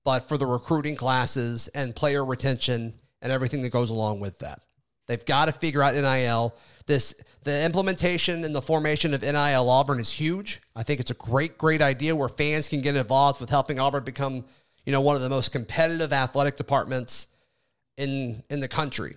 but 0.03 0.27
for 0.27 0.37
the 0.37 0.45
recruiting 0.45 0.95
classes 0.95 1.67
and 1.69 1.95
player 1.95 2.23
retention 2.23 2.93
and 3.21 3.31
everything 3.31 3.63
that 3.63 3.69
goes 3.69 3.89
along 3.89 4.19
with 4.19 4.39
that. 4.39 4.61
They've 5.07 5.25
got 5.25 5.45
to 5.45 5.51
figure 5.51 5.81
out 5.81 5.95
NIL. 5.95 6.55
This 6.85 7.15
the 7.45 7.63
implementation 7.63 8.43
and 8.43 8.55
the 8.55 8.61
formation 8.61 9.13
of 9.13 9.21
NIL 9.21 9.69
Auburn 9.69 9.99
is 9.99 10.11
huge. 10.11 10.61
I 10.75 10.81
think 10.81 10.99
it's 10.99 11.11
a 11.11 11.15
great, 11.15 11.59
great 11.59 11.79
idea 11.79 12.15
where 12.15 12.27
fans 12.27 12.67
can 12.67 12.81
get 12.81 12.95
involved 12.95 13.39
with 13.39 13.51
helping 13.51 13.79
Auburn 13.79 14.03
become, 14.03 14.45
you 14.83 14.91
know, 14.91 14.99
one 14.99 15.15
of 15.15 15.21
the 15.21 15.29
most 15.29 15.51
competitive 15.51 16.11
athletic 16.11 16.57
departments 16.57 17.27
in 17.97 18.43
in 18.49 18.59
the 18.59 18.67
country. 18.67 19.15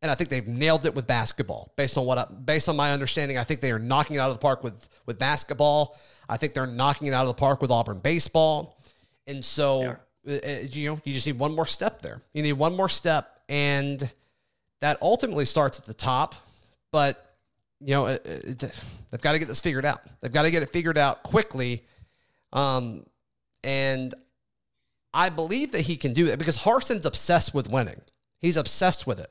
And 0.00 0.10
I 0.10 0.14
think 0.14 0.30
they've 0.30 0.48
nailed 0.48 0.86
it 0.86 0.94
with 0.94 1.06
basketball. 1.06 1.72
Based 1.76 1.98
on 1.98 2.06
what 2.06 2.16
I, 2.16 2.24
based 2.24 2.70
on 2.70 2.76
my 2.76 2.92
understanding, 2.92 3.36
I 3.36 3.44
think 3.44 3.60
they 3.60 3.70
are 3.72 3.78
knocking 3.78 4.16
it 4.16 4.20
out 4.20 4.30
of 4.30 4.36
the 4.36 4.40
park 4.40 4.64
with 4.64 4.88
with 5.04 5.18
basketball. 5.18 5.98
I 6.30 6.38
think 6.38 6.54
they're 6.54 6.66
knocking 6.66 7.08
it 7.08 7.12
out 7.12 7.22
of 7.22 7.28
the 7.28 7.34
park 7.34 7.60
with 7.60 7.70
Auburn 7.70 7.98
baseball. 7.98 8.78
And 9.26 9.44
so, 9.44 9.96
uh, 10.26 10.32
uh, 10.32 10.58
you 10.70 10.90
know, 10.90 11.00
you 11.04 11.12
just 11.12 11.26
need 11.26 11.38
one 11.38 11.54
more 11.54 11.66
step 11.66 12.00
there. 12.00 12.22
You 12.32 12.42
need 12.42 12.54
one 12.54 12.74
more 12.74 12.88
step, 12.88 13.38
and 13.50 14.10
that 14.80 14.96
ultimately 15.02 15.44
starts 15.44 15.78
at 15.78 15.84
the 15.84 15.94
top. 15.94 16.34
But 16.90 17.25
you 17.80 17.94
know, 17.94 18.06
they've 18.06 19.20
got 19.20 19.32
to 19.32 19.38
get 19.38 19.48
this 19.48 19.60
figured 19.60 19.84
out. 19.84 20.00
They've 20.20 20.32
got 20.32 20.42
to 20.42 20.50
get 20.50 20.62
it 20.62 20.70
figured 20.70 20.96
out 20.96 21.22
quickly. 21.22 21.84
Um, 22.52 23.04
and 23.62 24.14
I 25.12 25.28
believe 25.28 25.72
that 25.72 25.82
he 25.82 25.96
can 25.96 26.12
do 26.12 26.26
it 26.26 26.38
because 26.38 26.58
Harsin's 26.58 27.06
obsessed 27.06 27.54
with 27.54 27.70
winning. 27.70 28.00
He's 28.40 28.56
obsessed 28.56 29.06
with 29.06 29.18
it. 29.18 29.30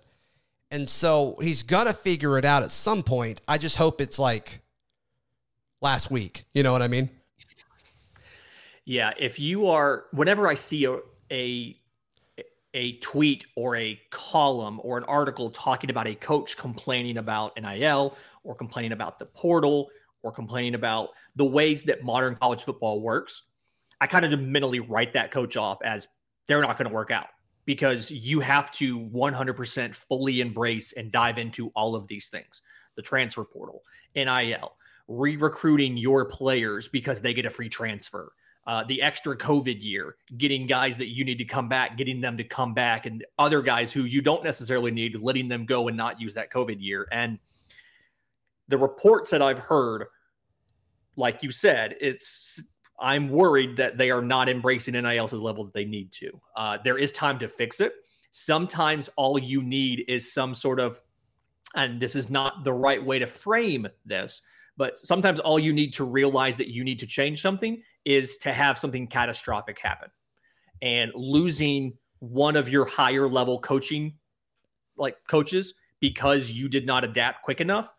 And 0.71 0.89
so 0.89 1.37
he's 1.41 1.63
going 1.63 1.87
to 1.87 1.93
figure 1.93 2.37
it 2.37 2.45
out 2.45 2.63
at 2.63 2.71
some 2.71 3.03
point. 3.03 3.41
I 3.47 3.57
just 3.57 3.77
hope 3.77 4.01
it's 4.01 4.19
like 4.19 4.61
last 5.81 6.11
week. 6.11 6.45
You 6.53 6.63
know 6.63 6.71
what 6.71 6.81
I 6.81 6.87
mean? 6.87 7.09
Yeah. 8.83 9.13
If 9.17 9.39
you 9.39 9.67
are, 9.67 10.05
whenever 10.11 10.47
I 10.47 10.55
see 10.55 10.85
a, 10.85 10.97
a, 11.31 11.77
a 12.75 12.97
tweet 12.97 13.45
or 13.55 13.77
a 13.77 13.99
column 14.11 14.79
or 14.83 14.97
an 14.97 15.05
article 15.05 15.49
talking 15.49 15.89
about 15.89 16.07
a 16.07 16.13
coach 16.13 16.57
complaining 16.57 17.17
about 17.17 17.57
NIL 17.59 18.15
or 18.43 18.53
complaining 18.53 18.91
about 18.91 19.17
the 19.17 19.25
portal 19.25 19.89
or 20.21 20.31
complaining 20.31 20.75
about 20.75 21.09
the 21.37 21.45
ways 21.45 21.83
that 21.83 22.03
modern 22.03 22.35
college 22.35 22.63
football 22.63 23.01
works, 23.01 23.43
I 24.01 24.07
kind 24.07 24.25
of 24.25 24.39
mentally 24.39 24.81
write 24.81 25.13
that 25.13 25.31
coach 25.31 25.55
off 25.55 25.81
as 25.83 26.07
they're 26.47 26.61
not 26.61 26.77
going 26.77 26.89
to 26.89 26.93
work 26.93 27.11
out 27.11 27.27
because 27.63 28.11
you 28.11 28.41
have 28.41 28.71
to 28.71 28.99
100% 28.99 29.95
fully 29.95 30.41
embrace 30.41 30.91
and 30.91 31.11
dive 31.11 31.37
into 31.37 31.69
all 31.69 31.95
of 31.95 32.07
these 32.07 32.27
things 32.27 32.61
the 32.95 33.01
transfer 33.01 33.43
portal, 33.43 33.83
NIL, 34.15 34.75
re 35.07 35.35
recruiting 35.37 35.97
your 35.97 36.25
players 36.25 36.87
because 36.87 37.21
they 37.21 37.33
get 37.33 37.45
a 37.45 37.49
free 37.49 37.69
transfer. 37.69 38.31
Uh, 38.67 38.83
the 38.85 38.99
extra 38.99 39.37
COVID 39.37 39.83
year, 39.83 40.15
getting 40.37 40.65
guys 40.65 40.97
that 40.97 41.09
you 41.09 41.23
need 41.23 41.37
to 41.37 41.45
come 41.45 41.69
back, 41.69 41.97
getting 41.97 42.19
them 42.19 42.35
to 42.35 42.43
come 42.43 42.73
back, 42.73 43.05
and 43.05 43.23
other 43.37 43.61
guys 43.61 43.93
who 43.93 44.05
you 44.05 44.23
don't 44.23 44.43
necessarily 44.43 44.89
need, 44.89 45.15
letting 45.21 45.47
them 45.47 45.65
go 45.65 45.87
and 45.87 45.95
not 45.95 46.19
use 46.19 46.33
that 46.33 46.51
COVID 46.51 46.77
year. 46.79 47.07
And 47.11 47.37
the 48.67 48.77
reports 48.77 49.29
that 49.29 49.41
I've 49.43 49.59
heard, 49.59 50.05
like 51.15 51.43
you 51.43 51.51
said, 51.51 51.95
it's 52.01 52.59
I'm 52.99 53.29
worried 53.29 53.77
that 53.77 53.97
they 53.97 54.09
are 54.09 54.21
not 54.21 54.49
embracing 54.49 54.93
NIL 54.93 55.27
to 55.27 55.35
the 55.35 55.41
level 55.41 55.65
that 55.65 55.73
they 55.73 55.85
need 55.85 56.11
to. 56.13 56.41
Uh, 56.55 56.77
there 56.83 56.97
is 56.97 57.11
time 57.11 57.37
to 57.39 57.47
fix 57.47 57.81
it. 57.81 57.93
Sometimes 58.31 59.09
all 59.15 59.37
you 59.37 59.61
need 59.61 60.05
is 60.07 60.33
some 60.33 60.53
sort 60.53 60.79
of, 60.79 61.01
and 61.75 61.99
this 61.99 62.15
is 62.15 62.29
not 62.29 62.63
the 62.63 62.73
right 62.73 63.03
way 63.03 63.19
to 63.19 63.25
frame 63.25 63.87
this, 64.05 64.41
but 64.77 64.97
sometimes 64.97 65.39
all 65.39 65.59
you 65.59 65.73
need 65.73 65.93
to 65.93 66.05
realize 66.05 66.57
that 66.57 66.69
you 66.69 66.83
need 66.83 66.99
to 66.99 67.07
change 67.07 67.41
something 67.41 67.81
is 68.05 68.37
to 68.37 68.53
have 68.53 68.77
something 68.77 69.07
catastrophic 69.07 69.79
happen. 69.79 70.09
And 70.81 71.11
losing 71.15 71.97
one 72.19 72.55
of 72.55 72.69
your 72.69 72.85
higher 72.85 73.27
level 73.27 73.59
coaching 73.59 74.13
like 74.97 75.15
coaches 75.27 75.73
because 75.99 76.51
you 76.51 76.69
did 76.69 76.85
not 76.85 77.03
adapt 77.03 77.43
quick 77.43 77.59
enough 77.59 77.91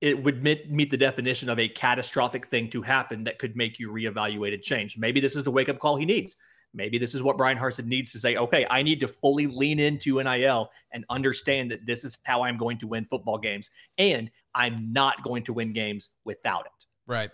it 0.00 0.22
would 0.22 0.42
meet, 0.42 0.70
meet 0.70 0.90
the 0.90 0.96
definition 0.96 1.48
of 1.48 1.58
a 1.58 1.68
catastrophic 1.68 2.46
thing 2.46 2.70
to 2.70 2.82
happen 2.82 3.24
that 3.24 3.38
could 3.38 3.56
make 3.56 3.78
you 3.78 3.90
reevaluate 3.90 4.54
and 4.54 4.62
change. 4.62 4.96
Maybe 4.96 5.20
this 5.20 5.36
is 5.36 5.44
the 5.44 5.50
wake 5.50 5.68
up 5.68 5.78
call 5.78 5.96
he 5.96 6.06
needs. 6.06 6.36
Maybe 6.72 6.98
this 6.98 7.14
is 7.14 7.22
what 7.22 7.36
brian 7.36 7.58
Harsin 7.58 7.86
needs 7.86 8.12
to 8.12 8.18
say, 8.18 8.36
okay, 8.36 8.64
I 8.70 8.82
need 8.82 9.00
to 9.00 9.08
fully 9.08 9.46
lean 9.46 9.80
into 9.80 10.22
NIL 10.22 10.70
and 10.92 11.04
understand 11.10 11.70
that 11.72 11.84
this 11.84 12.04
is 12.04 12.16
how 12.22 12.42
I'm 12.42 12.56
going 12.56 12.78
to 12.78 12.86
win 12.86 13.04
football 13.04 13.38
games. 13.38 13.70
And 13.98 14.30
I'm 14.54 14.92
not 14.92 15.22
going 15.24 15.42
to 15.44 15.52
win 15.52 15.72
games 15.72 16.10
without 16.24 16.66
it. 16.66 16.86
Right. 17.06 17.30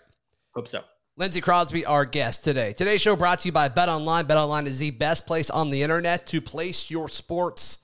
Hope 0.55 0.67
so. 0.67 0.81
Lindsay 1.19 1.41
Crosby, 1.41 1.83
our 1.83 2.05
guest 2.05 2.43
today. 2.43 2.73
Today's 2.73 3.01
show 3.01 3.15
brought 3.15 3.39
to 3.39 3.47
you 3.47 3.51
by 3.51 3.69
Bet 3.69 3.89
Online. 3.89 4.27
Bet 4.27 4.37
Online 4.37 4.67
is 4.67 4.77
the 4.77 4.91
best 4.91 5.25
place 5.25 5.49
on 5.49 5.71
the 5.71 5.81
internet 5.81 6.27
to 6.27 6.39
place 6.39 6.91
your 6.91 7.09
sports 7.09 7.79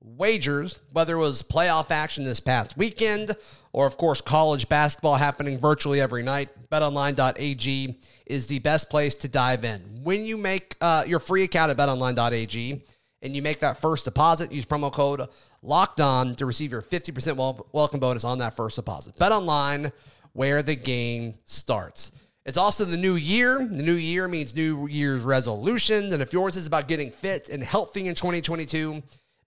wagers, 0.00 0.80
whether 0.90 1.14
it 1.14 1.20
was 1.20 1.44
playoff 1.44 1.92
action 1.92 2.24
this 2.24 2.40
past 2.40 2.76
weekend 2.76 3.36
or, 3.72 3.86
of 3.86 3.96
course, 3.96 4.20
college 4.20 4.68
basketball 4.68 5.14
happening 5.14 5.60
virtually 5.60 6.00
every 6.00 6.24
night. 6.24 6.48
BetOnline.ag 6.72 8.00
is 8.26 8.48
the 8.48 8.58
best 8.58 8.90
place 8.90 9.14
to 9.14 9.28
dive 9.28 9.64
in. 9.64 9.80
When 10.02 10.24
you 10.24 10.36
make 10.36 10.74
uh, 10.80 11.04
your 11.06 11.20
free 11.20 11.44
account 11.44 11.70
at 11.70 11.76
BetOnline.ag 11.76 12.82
and 13.22 13.36
you 13.36 13.42
make 13.42 13.60
that 13.60 13.80
first 13.80 14.06
deposit, 14.06 14.50
use 14.50 14.64
promo 14.64 14.92
code 14.92 15.28
Locked 15.62 16.00
On 16.00 16.34
to 16.34 16.46
receive 16.46 16.72
your 16.72 16.82
50% 16.82 17.36
wel- 17.36 17.64
welcome 17.70 18.00
bonus 18.00 18.24
on 18.24 18.38
that 18.38 18.56
first 18.56 18.74
deposit. 18.74 19.14
BetOnline, 19.14 19.92
where 20.32 20.64
the 20.64 20.74
game 20.74 21.34
starts. 21.44 22.10
It's 22.44 22.58
also 22.58 22.84
the 22.84 22.96
new 22.96 23.14
year. 23.14 23.58
The 23.58 23.82
new 23.82 23.94
year 23.94 24.26
means 24.26 24.56
New 24.56 24.88
Year's 24.88 25.22
resolutions. 25.22 26.12
And 26.12 26.22
if 26.22 26.32
yours 26.32 26.56
is 26.56 26.66
about 26.66 26.88
getting 26.88 27.10
fit 27.10 27.48
and 27.48 27.62
healthy 27.62 28.08
in 28.08 28.14
2022, 28.14 29.02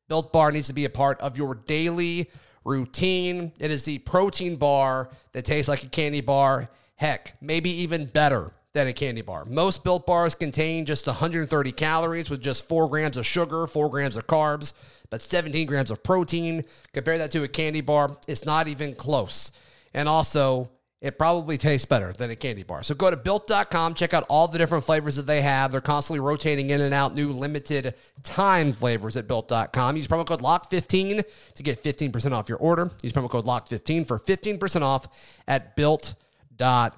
Built 0.07 0.31
Bar 0.31 0.51
needs 0.51 0.67
to 0.67 0.73
be 0.73 0.85
a 0.85 0.89
part 0.89 1.19
of 1.19 1.37
your 1.37 1.55
daily 1.55 2.29
routine. 2.63 3.51
It 3.59 3.69
is 3.69 3.83
the 3.83 3.97
protein 3.99 4.55
bar 4.55 5.09
that 5.33 5.43
tastes 5.43 5.67
like 5.67 5.83
a 5.83 5.87
candy 5.87 6.21
bar. 6.21 6.69
Heck, 6.95 7.35
maybe 7.41 7.69
even 7.69 8.05
better 8.05 8.53
than 8.71 8.87
a 8.87 8.93
candy 8.93 9.21
bar. 9.21 9.45
Most 9.45 9.83
Built 9.83 10.05
Bars 10.05 10.35
contain 10.35 10.85
just 10.85 11.07
130 11.07 11.71
calories 11.73 12.29
with 12.29 12.41
just 12.41 12.67
4 12.67 12.89
grams 12.89 13.17
of 13.17 13.25
sugar, 13.25 13.67
4 13.67 13.89
grams 13.89 14.15
of 14.15 14.27
carbs, 14.27 14.73
but 15.09 15.21
17 15.21 15.67
grams 15.67 15.91
of 15.91 16.03
protein. 16.03 16.63
Compare 16.93 17.17
that 17.17 17.31
to 17.31 17.43
a 17.43 17.47
candy 17.47 17.81
bar, 17.81 18.15
it's 18.27 18.45
not 18.45 18.67
even 18.67 18.95
close. 18.95 19.51
And 19.93 20.09
also, 20.09 20.69
it 21.01 21.19
probably 21.19 21.57
tastes 21.57 21.85
better 21.85 22.13
than 22.13 22.31
a 22.31 22.35
candy 22.35 22.63
bar. 22.63 22.81
So 22.83 22.95
go 22.95 23.09
to 23.09 23.17
built.com, 23.17 23.93
check 23.93 24.13
out 24.13 24.25
all 24.29 24.47
the 24.47 24.57
different 24.57 24.83
flavors 24.83 25.15
that 25.17 25.27
they 25.27 25.41
have. 25.41 25.71
They're 25.71 25.81
constantly 25.81 26.19
rotating 26.19 26.69
in 26.69 26.81
and 26.81 26.93
out 26.93 27.13
new 27.13 27.31
limited 27.31 27.95
time 28.23 28.71
flavors 28.71 29.15
at 29.15 29.27
built.com. 29.27 29.97
Use 29.97 30.07
promo 30.07 30.25
code 30.25 30.41
LOCK15 30.41 31.23
to 31.55 31.63
get 31.63 31.83
15% 31.83 32.31
off 32.31 32.49
your 32.49 32.57
order. 32.57 32.89
Use 33.03 33.13
promo 33.13 33.29
code 33.29 33.45
LOCK15 33.45 34.07
for 34.07 34.19
15% 34.19 34.81
off 34.81 35.07
at 35.47 35.75
built.com. 35.75 36.95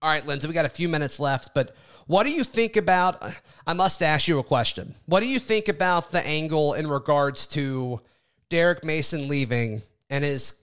All 0.00 0.08
right, 0.08 0.24
Lindsay, 0.24 0.46
we 0.46 0.54
got 0.54 0.64
a 0.64 0.70
few 0.70 0.88
minutes 0.88 1.18
left, 1.18 1.54
but 1.54 1.74
what 2.06 2.22
do 2.24 2.30
you 2.30 2.44
think 2.44 2.76
about? 2.76 3.20
I 3.66 3.74
must 3.74 4.00
ask 4.00 4.28
you 4.28 4.38
a 4.38 4.44
question. 4.44 4.94
What 5.06 5.20
do 5.20 5.26
you 5.26 5.40
think 5.40 5.68
about 5.68 6.12
the 6.12 6.24
angle 6.24 6.74
in 6.74 6.86
regards 6.86 7.48
to 7.48 8.00
Derek 8.48 8.84
Mason 8.84 9.28
leaving 9.28 9.82
and 10.08 10.24
his 10.24 10.54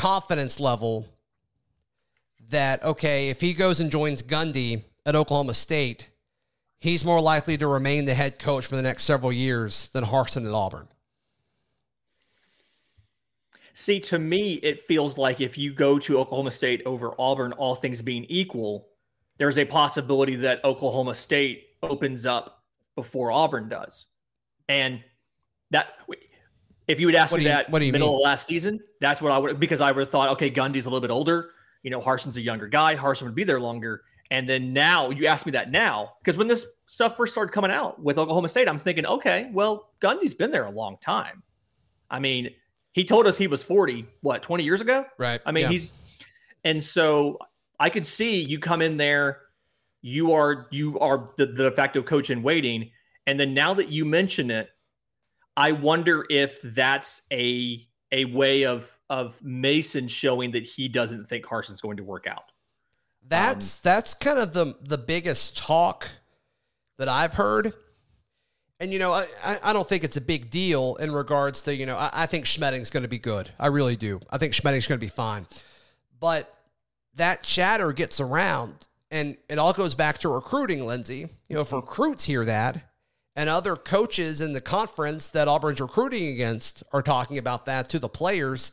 confidence 0.00 0.58
level 0.58 1.06
that, 2.48 2.82
okay, 2.82 3.28
if 3.28 3.42
he 3.42 3.52
goes 3.52 3.80
and 3.80 3.90
joins 3.90 4.22
Gundy 4.22 4.82
at 5.04 5.14
Oklahoma 5.14 5.52
State, 5.52 6.08
he's 6.78 7.04
more 7.04 7.20
likely 7.20 7.58
to 7.58 7.66
remain 7.66 8.06
the 8.06 8.14
head 8.14 8.38
coach 8.38 8.66
for 8.66 8.76
the 8.76 8.82
next 8.82 9.04
several 9.04 9.30
years 9.30 9.88
than 9.88 10.04
Harsin 10.04 10.46
at 10.46 10.54
Auburn. 10.54 10.88
See, 13.74 14.00
to 14.00 14.18
me, 14.18 14.54
it 14.54 14.80
feels 14.80 15.18
like 15.18 15.42
if 15.42 15.58
you 15.58 15.74
go 15.74 15.98
to 15.98 16.18
Oklahoma 16.18 16.50
State 16.50 16.80
over 16.86 17.12
Auburn, 17.18 17.52
all 17.52 17.74
things 17.74 18.00
being 18.00 18.24
equal, 18.24 18.88
there's 19.36 19.58
a 19.58 19.66
possibility 19.66 20.36
that 20.36 20.64
Oklahoma 20.64 21.14
State 21.14 21.66
opens 21.82 22.24
up 22.24 22.64
before 22.96 23.30
Auburn 23.30 23.68
does. 23.68 24.06
And 24.66 25.04
that 25.70 25.88
if 26.90 27.00
you 27.00 27.06
would 27.06 27.14
ask 27.14 27.32
What 27.32 27.38
me 27.38 27.44
you- 27.44 27.52
that 27.52 27.70
what 27.70 27.78
do 27.78 27.86
you 27.86 27.92
middle 27.92 28.08
mean? 28.08 28.16
of 28.16 28.22
last 28.22 28.46
season, 28.46 28.80
that's 29.00 29.20
what 29.22 29.32
I 29.32 29.38
would 29.38 29.60
because 29.60 29.80
I 29.80 29.90
would 29.92 30.00
have 30.00 30.10
thought, 30.10 30.30
okay, 30.30 30.50
Gundy's 30.50 30.86
a 30.86 30.90
little 30.90 31.00
bit 31.00 31.10
older. 31.10 31.50
You 31.82 31.90
know, 31.90 32.00
Harsin's 32.00 32.36
a 32.36 32.40
younger 32.42 32.68
guy. 32.68 32.94
Harson 32.94 33.26
would 33.26 33.34
be 33.34 33.44
there 33.44 33.60
longer. 33.60 34.02
And 34.32 34.48
then 34.48 34.72
now 34.72 35.10
you 35.10 35.26
ask 35.26 35.44
me 35.46 35.52
that 35.52 35.70
now 35.70 36.12
because 36.22 36.36
when 36.36 36.46
this 36.46 36.66
stuff 36.84 37.16
first 37.16 37.32
started 37.32 37.52
coming 37.52 37.70
out 37.70 38.00
with 38.02 38.18
Oklahoma 38.18 38.48
State, 38.48 38.68
I'm 38.68 38.78
thinking, 38.78 39.06
okay, 39.06 39.50
well, 39.52 39.90
Gundy's 40.00 40.34
been 40.34 40.50
there 40.50 40.66
a 40.66 40.70
long 40.70 40.98
time. 41.00 41.42
I 42.10 42.18
mean, 42.20 42.50
he 42.92 43.04
told 43.04 43.26
us 43.26 43.38
he 43.38 43.46
was 43.46 43.62
40, 43.62 44.06
what, 44.20 44.42
20 44.42 44.62
years 44.64 44.80
ago? 44.80 45.04
Right. 45.18 45.40
I 45.46 45.52
mean, 45.52 45.62
Yeah. 45.62 45.68
he's 45.70 45.92
and 46.64 46.82
so 46.82 47.38
I 47.78 47.88
could 47.88 48.06
see 48.06 48.42
you 48.42 48.58
come 48.58 48.82
in 48.82 48.96
there, 48.98 49.40
you 50.02 50.32
are 50.32 50.66
you 50.70 50.98
are 50.98 51.30
the, 51.36 51.46
the 51.46 51.64
de 51.64 51.70
facto 51.72 52.02
coach 52.02 52.30
in 52.30 52.42
waiting, 52.42 52.90
and 53.26 53.38
then 53.40 53.54
now 53.54 53.74
that 53.74 53.88
you 53.88 54.04
mention 54.04 54.50
it, 54.50 54.68
I 55.56 55.72
wonder 55.72 56.24
if 56.30 56.60
that's 56.62 57.22
a 57.32 57.86
a 58.12 58.24
way 58.26 58.64
of 58.64 58.90
of 59.08 59.42
Mason 59.42 60.08
showing 60.08 60.52
that 60.52 60.62
he 60.62 60.88
doesn't 60.88 61.26
think 61.26 61.44
Harsin's 61.44 61.80
going 61.80 61.96
to 61.96 62.04
work 62.04 62.26
out. 62.26 62.52
That's 63.26 63.76
um, 63.76 63.80
that's 63.82 64.14
kind 64.14 64.38
of 64.38 64.52
the 64.52 64.76
the 64.82 64.98
biggest 64.98 65.56
talk 65.56 66.08
that 66.98 67.08
I've 67.08 67.34
heard. 67.34 67.72
And 68.78 68.92
you 68.92 68.98
know, 68.98 69.12
I, 69.12 69.26
I 69.62 69.72
don't 69.74 69.86
think 69.86 70.04
it's 70.04 70.16
a 70.16 70.22
big 70.22 70.50
deal 70.50 70.96
in 70.96 71.12
regards 71.12 71.62
to 71.64 71.74
you 71.76 71.86
know. 71.86 71.96
I, 71.96 72.10
I 72.12 72.26
think 72.26 72.46
Schmedding's 72.46 72.90
going 72.90 73.02
to 73.02 73.08
be 73.08 73.18
good. 73.18 73.50
I 73.58 73.66
really 73.66 73.96
do. 73.96 74.20
I 74.30 74.38
think 74.38 74.54
Schmedding's 74.54 74.86
going 74.86 74.98
to 74.98 75.04
be 75.04 75.10
fine. 75.10 75.46
But 76.18 76.54
that 77.14 77.42
chatter 77.42 77.92
gets 77.92 78.20
around, 78.20 78.88
and 79.10 79.36
it 79.48 79.58
all 79.58 79.72
goes 79.72 79.94
back 79.94 80.18
to 80.18 80.28
recruiting, 80.28 80.86
Lindsay. 80.86 81.28
You 81.48 81.56
know, 81.56 81.60
if 81.60 81.68
mm-hmm. 81.68 81.76
recruits 81.76 82.24
hear 82.24 82.44
that, 82.44 82.89
and 83.36 83.48
other 83.48 83.76
coaches 83.76 84.40
in 84.40 84.52
the 84.52 84.60
conference 84.60 85.28
that 85.28 85.48
Auburn's 85.48 85.80
recruiting 85.80 86.28
against 86.28 86.82
are 86.92 87.02
talking 87.02 87.38
about 87.38 87.64
that 87.66 87.88
to 87.90 87.98
the 87.98 88.08
players, 88.08 88.72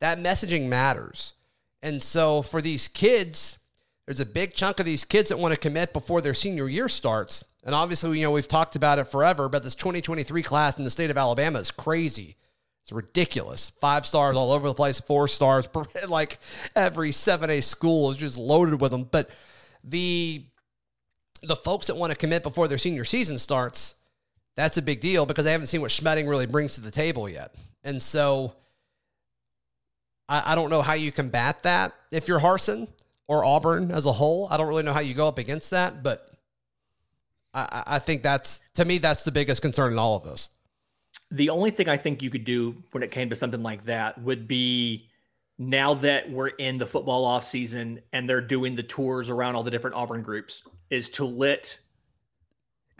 that 0.00 0.18
messaging 0.18 0.68
matters. 0.68 1.34
And 1.82 2.02
so 2.02 2.42
for 2.42 2.62
these 2.62 2.88
kids, 2.88 3.58
there's 4.06 4.20
a 4.20 4.26
big 4.26 4.54
chunk 4.54 4.80
of 4.80 4.86
these 4.86 5.04
kids 5.04 5.28
that 5.28 5.38
want 5.38 5.52
to 5.52 5.60
commit 5.60 5.92
before 5.92 6.20
their 6.20 6.34
senior 6.34 6.68
year 6.68 6.88
starts. 6.88 7.44
And 7.64 7.74
obviously, 7.74 8.18
you 8.18 8.24
know, 8.24 8.30
we've 8.30 8.48
talked 8.48 8.76
about 8.76 8.98
it 8.98 9.04
forever, 9.04 9.48
but 9.48 9.62
this 9.62 9.74
2023 9.74 10.42
class 10.42 10.78
in 10.78 10.84
the 10.84 10.90
state 10.90 11.10
of 11.10 11.16
Alabama 11.16 11.58
is 11.58 11.70
crazy. 11.70 12.36
It's 12.82 12.92
ridiculous. 12.92 13.70
Five 13.80 14.04
stars 14.04 14.36
all 14.36 14.52
over 14.52 14.68
the 14.68 14.74
place, 14.74 15.00
four 15.00 15.26
stars. 15.26 15.66
Like 16.08 16.38
every 16.76 17.10
7A 17.10 17.62
school 17.62 18.10
is 18.10 18.18
just 18.18 18.36
loaded 18.36 18.80
with 18.80 18.92
them. 18.92 19.04
But 19.04 19.30
the 19.82 20.44
the 21.46 21.56
folks 21.56 21.86
that 21.88 21.96
want 21.96 22.12
to 22.12 22.18
commit 22.18 22.42
before 22.42 22.68
their 22.68 22.78
senior 22.78 23.04
season 23.04 23.38
starts, 23.38 23.94
that's 24.56 24.76
a 24.76 24.82
big 24.82 25.00
deal 25.00 25.26
because 25.26 25.44
they 25.44 25.52
haven't 25.52 25.66
seen 25.66 25.80
what 25.80 25.90
Schmedding 25.90 26.28
really 26.28 26.46
brings 26.46 26.74
to 26.74 26.80
the 26.80 26.90
table 26.90 27.28
yet. 27.28 27.54
And 27.82 28.02
so 28.02 28.54
I, 30.28 30.52
I 30.52 30.54
don't 30.54 30.70
know 30.70 30.82
how 30.82 30.94
you 30.94 31.12
combat 31.12 31.62
that 31.64 31.92
if 32.10 32.28
you're 32.28 32.40
Harsin 32.40 32.88
or 33.26 33.44
Auburn 33.44 33.90
as 33.90 34.06
a 34.06 34.12
whole. 34.12 34.48
I 34.50 34.56
don't 34.56 34.68
really 34.68 34.82
know 34.82 34.92
how 34.92 35.00
you 35.00 35.14
go 35.14 35.28
up 35.28 35.38
against 35.38 35.70
that, 35.70 36.02
but 36.02 36.30
I, 37.52 37.82
I 37.86 37.98
think 37.98 38.22
that's 38.22 38.60
to 38.74 38.84
me 38.84 38.98
that's 38.98 39.24
the 39.24 39.32
biggest 39.32 39.62
concern 39.62 39.92
in 39.92 39.98
all 39.98 40.16
of 40.16 40.24
this. 40.24 40.48
The 41.30 41.50
only 41.50 41.70
thing 41.70 41.88
I 41.88 41.96
think 41.96 42.22
you 42.22 42.30
could 42.30 42.44
do 42.44 42.76
when 42.92 43.02
it 43.02 43.10
came 43.10 43.30
to 43.30 43.36
something 43.36 43.62
like 43.62 43.84
that 43.86 44.20
would 44.22 44.46
be 44.46 45.08
now 45.58 45.94
that 45.94 46.30
we're 46.30 46.48
in 46.48 46.78
the 46.78 46.86
football 46.86 47.24
off 47.24 47.44
season 47.44 48.00
and 48.12 48.28
they're 48.28 48.40
doing 48.40 48.74
the 48.74 48.82
tours 48.82 49.30
around 49.30 49.54
all 49.54 49.62
the 49.62 49.70
different 49.70 49.96
Auburn 49.96 50.22
groups, 50.22 50.62
is 50.90 51.08
to 51.10 51.24
let 51.24 51.78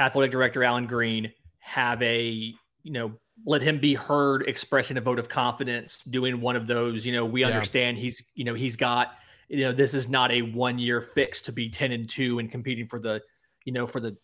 athletic 0.00 0.30
director 0.30 0.62
Allen 0.64 0.86
Greene 0.86 1.32
have 1.58 2.02
a 2.02 2.54
you 2.82 2.92
know 2.92 3.12
let 3.46 3.62
him 3.62 3.80
be 3.80 3.94
heard 3.94 4.42
expressing 4.48 4.96
a 4.96 5.00
vote 5.00 5.18
of 5.18 5.28
confidence 5.28 6.04
doing 6.04 6.40
one 6.40 6.56
of 6.56 6.66
those 6.66 7.04
you 7.04 7.12
know 7.12 7.24
we 7.24 7.42
understand 7.42 7.96
he's 7.96 8.22
you 8.34 8.44
know 8.44 8.54
he's 8.54 8.76
got 8.76 9.14
you 9.48 9.64
know 9.64 9.72
this 9.72 9.94
is 9.94 10.08
not 10.08 10.30
a 10.30 10.42
one 10.42 10.78
year 10.78 11.00
fix 11.00 11.40
to 11.42 11.52
be 11.52 11.68
10 11.68 11.92
and 11.92 12.08
2 12.08 12.38
and 12.38 12.50
competing 12.50 12.86
for 12.86 12.98
the 12.98 13.20
you 13.64 13.72
know 13.72 13.86
for 13.86 14.00
the 14.00 14.16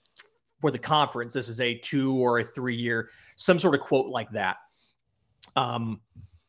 for 0.60 0.70
the 0.70 0.78
conference. 0.78 1.32
This 1.32 1.48
is 1.48 1.60
a 1.60 1.74
two 1.78 2.14
or 2.14 2.40
a 2.40 2.44
three 2.44 2.76
year 2.76 3.10
some 3.36 3.58
sort 3.58 3.74
of 3.74 3.80
quote 3.80 4.06
like 4.06 4.30
that. 4.32 4.58
Um 5.56 6.00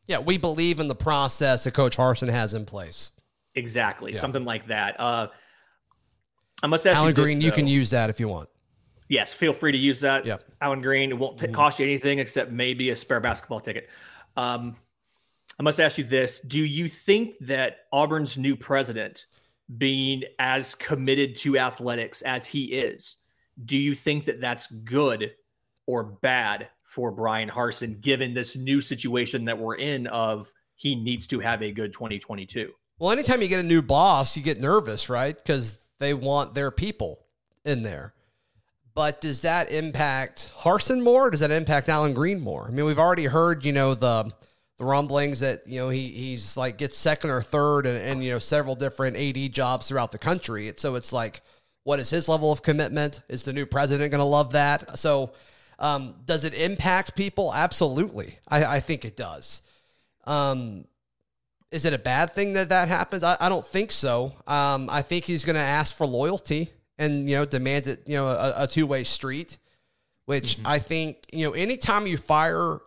yeah 0.07 0.19
we 0.19 0.37
believe 0.37 0.79
in 0.79 0.87
the 0.87 0.95
process 0.95 1.63
that 1.63 1.73
coach 1.73 1.97
Harsin 1.97 2.29
has 2.29 2.53
in 2.53 2.65
place 2.65 3.11
exactly 3.55 4.13
yeah. 4.13 4.19
something 4.19 4.45
like 4.45 4.67
that 4.67 4.99
uh 4.99 5.27
i 6.63 6.67
must 6.67 6.85
ask 6.87 6.97
Allen 6.97 7.09
you 7.09 7.13
Greene 7.13 7.39
this, 7.39 7.45
you 7.45 7.51
can 7.51 7.67
use 7.67 7.89
that 7.89 8.09
if 8.09 8.19
you 8.19 8.27
want 8.27 8.49
yes 9.09 9.33
feel 9.33 9.53
free 9.53 9.71
to 9.71 9.77
use 9.77 9.99
that 9.99 10.25
yeah 10.25 10.37
Allen 10.61 10.81
Greene. 10.81 11.11
it 11.11 11.17
won't 11.17 11.37
t- 11.37 11.45
mm-hmm. 11.45 11.55
cost 11.55 11.79
you 11.79 11.85
anything 11.85 12.19
except 12.19 12.51
maybe 12.51 12.89
a 12.89 12.95
spare 12.95 13.19
basketball 13.19 13.59
ticket 13.59 13.89
um 14.37 14.75
I 15.61 15.63
must 15.63 15.79
ask 15.79 15.99
you 15.99 16.03
this. 16.03 16.39
Do 16.39 16.59
you 16.59 16.87
think 16.87 17.37
that 17.41 17.81
Auburn's 17.91 18.35
new 18.35 18.55
president, 18.55 19.27
being 19.77 20.23
as 20.39 20.73
committed 20.73 21.35
to 21.37 21.59
athletics 21.59 22.23
as 22.23 22.47
he 22.47 22.65
is, 22.65 23.17
do 23.63 23.77
you 23.77 23.93
think 23.93 24.25
that 24.25 24.41
that's 24.41 24.67
good 24.67 25.33
or 25.85 26.03
bad 26.03 26.69
for 26.91 27.09
Brian 27.09 27.49
Harsin, 27.49 28.01
given 28.01 28.33
this 28.33 28.57
new 28.57 28.81
situation 28.81 29.45
that 29.45 29.57
we're 29.57 29.75
in 29.75 30.07
of 30.07 30.51
he 30.75 30.93
needs 30.93 31.25
to 31.27 31.39
have 31.39 31.63
a 31.63 31.71
good 31.71 31.93
2022? 31.93 32.69
Well, 32.99 33.11
anytime 33.11 33.41
you 33.41 33.47
get 33.47 33.61
a 33.61 33.63
new 33.63 33.81
boss, 33.81 34.35
you 34.35 34.43
get 34.43 34.59
nervous, 34.59 35.09
right? 35.09 35.35
Because 35.35 35.79
they 35.99 36.13
want 36.13 36.53
their 36.53 36.69
people 36.69 37.25
in 37.63 37.83
there. 37.83 38.13
But 38.93 39.21
does 39.21 39.41
that 39.43 39.71
impact 39.71 40.51
Harsin 40.59 41.01
more? 41.01 41.29
does 41.29 41.39
that 41.39 41.49
impact 41.49 41.87
Allen 41.87 42.13
Greene 42.13 42.41
more? 42.41 42.67
I 42.67 42.71
mean, 42.71 42.85
we've 42.85 42.99
already 42.99 43.25
heard, 43.25 43.63
you 43.63 43.71
know, 43.71 43.93
the 43.93 44.29
the 44.77 44.83
rumblings 44.83 45.39
that 45.41 45.65
you 45.67 45.79
know 45.79 45.89
he 45.89 46.09
he's 46.09 46.57
like 46.57 46.77
gets 46.77 46.97
second 46.97 47.29
or 47.29 47.41
third 47.41 47.85
and, 47.85 47.97
and 47.97 48.23
you 48.23 48.31
know 48.31 48.39
several 48.39 48.75
different 48.75 49.15
AD 49.15 49.53
jobs 49.53 49.87
throughout 49.87 50.11
the 50.11 50.17
country. 50.17 50.73
So 50.75 50.95
it's 50.95 51.13
like, 51.13 51.41
what 51.83 52.01
is 52.01 52.09
his 52.09 52.27
level 52.27 52.51
of 52.51 52.63
commitment? 52.63 53.21
Is 53.29 53.45
the 53.45 53.53
new 53.53 53.65
president 53.65 54.11
going 54.11 54.19
to 54.19 54.25
love 54.25 54.51
that? 54.51 54.99
So 54.99 55.31
um, 55.81 56.15
does 56.25 56.45
it 56.45 56.53
impact 56.53 57.15
people? 57.15 57.53
Absolutely, 57.53 58.37
I, 58.47 58.63
I 58.65 58.79
think 58.79 59.03
it 59.03 59.17
does. 59.17 59.61
Um, 60.25 60.85
is 61.71 61.85
it 61.85 61.93
a 61.93 61.97
bad 61.97 62.33
thing 62.33 62.53
that 62.53 62.69
that 62.69 62.87
happens? 62.87 63.23
I, 63.23 63.35
I 63.39 63.49
don't 63.49 63.65
think 63.65 63.91
so. 63.91 64.33
Um, 64.47 64.89
I 64.89 65.01
think 65.01 65.25
he's 65.25 65.43
going 65.43 65.55
to 65.55 65.61
ask 65.61 65.95
for 65.95 66.05
loyalty 66.05 66.71
and 66.97 67.29
you 67.29 67.35
know 67.35 67.45
demand 67.45 67.87
it. 67.87 68.03
You 68.05 68.15
know, 68.15 68.27
a, 68.27 68.53
a 68.63 68.67
two 68.67 68.87
way 68.87 69.03
street, 69.03 69.57
which 70.25 70.57
mm-hmm. 70.57 70.67
I 70.67 70.79
think 70.79 71.25
you 71.33 71.47
know 71.47 71.53
anytime 71.53 72.07
you 72.07 72.15
fire 72.15 72.79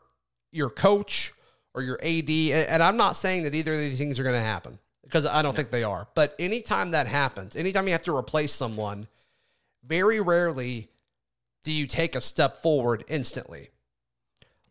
your 0.54 0.70
coach 0.70 1.35
or 1.74 1.83
your 1.83 1.98
AD. 2.02 2.30
And 2.30 2.83
I'm 2.83 2.96
not 2.96 3.16
saying 3.16 3.42
that 3.42 3.54
either 3.54 3.72
of 3.72 3.78
these 3.78 3.98
things 3.98 4.18
are 4.18 4.22
going 4.22 4.37
to 4.37 4.40
happen 4.40 4.78
because 5.02 5.26
I 5.26 5.42
don't 5.42 5.52
no. 5.52 5.57
think 5.57 5.70
they 5.70 5.83
are. 5.83 6.07
But 6.14 6.35
anytime 6.38 6.92
that 6.92 7.07
happens, 7.07 7.57
anytime 7.57 7.87
you 7.87 7.92
have 7.92 8.02
to 8.02 8.16
replace 8.16 8.52
someone, 8.52 9.09
very 9.85 10.20
rarely 10.20 10.88
do 11.64 11.72
you 11.72 11.87
take 11.87 12.14
a 12.14 12.20
step 12.20 12.62
forward 12.62 13.05
instantly. 13.09 13.70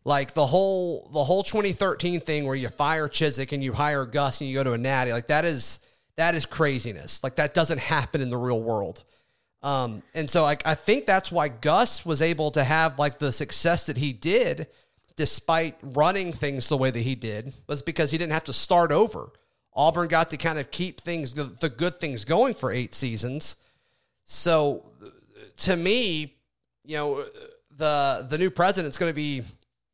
Like 0.04 0.34
the 0.34 0.46
whole 0.46 1.08
the 1.12 1.24
whole 1.24 1.42
2013 1.42 2.20
thing 2.20 2.46
where 2.46 2.54
you 2.54 2.68
fire 2.68 3.08
Chizik 3.08 3.52
and 3.52 3.62
you 3.62 3.72
hire 3.72 4.06
Gus 4.06 4.40
and 4.40 4.48
you 4.48 4.56
go 4.56 4.64
to 4.64 4.72
a 4.72 4.78
natty, 4.78 5.12
like 5.12 5.28
that 5.28 5.44
is 5.44 5.80
that 6.16 6.34
is 6.34 6.46
craziness. 6.46 7.22
Like 7.22 7.36
that 7.36 7.54
doesn't 7.54 7.78
happen 7.78 8.20
in 8.20 8.30
the 8.30 8.36
real 8.36 8.60
world. 8.60 9.02
Um, 9.62 10.02
and 10.14 10.28
so 10.28 10.44
I, 10.44 10.58
I 10.64 10.74
think 10.74 11.06
that's 11.06 11.32
why 11.32 11.48
Gus 11.48 12.04
was 12.04 12.20
able 12.20 12.50
to 12.52 12.62
have 12.62 12.98
like 12.98 13.18
the 13.18 13.32
success 13.32 13.86
that 13.86 13.96
he 13.96 14.12
did 14.12 14.66
despite 15.16 15.76
running 15.82 16.32
things 16.32 16.68
the 16.68 16.76
way 16.76 16.90
that 16.90 17.00
he 17.00 17.14
did, 17.14 17.54
was 17.68 17.82
because 17.82 18.10
he 18.10 18.18
didn't 18.18 18.32
have 18.32 18.44
to 18.44 18.52
start 18.52 18.90
over. 18.90 19.30
Auburn 19.72 20.08
got 20.08 20.30
to 20.30 20.36
kind 20.36 20.58
of 20.58 20.70
keep 20.70 21.00
things, 21.00 21.34
the 21.34 21.68
good 21.68 21.98
things 21.98 22.24
going 22.24 22.54
for 22.54 22.72
eight 22.72 22.94
seasons. 22.94 23.56
So 24.24 24.84
to 25.58 25.76
me, 25.76 26.33
you 26.84 26.96
know, 26.96 27.24
the 27.76 28.26
the 28.28 28.38
new 28.38 28.50
president's 28.50 28.98
going 28.98 29.10
to 29.10 29.14
be 29.14 29.42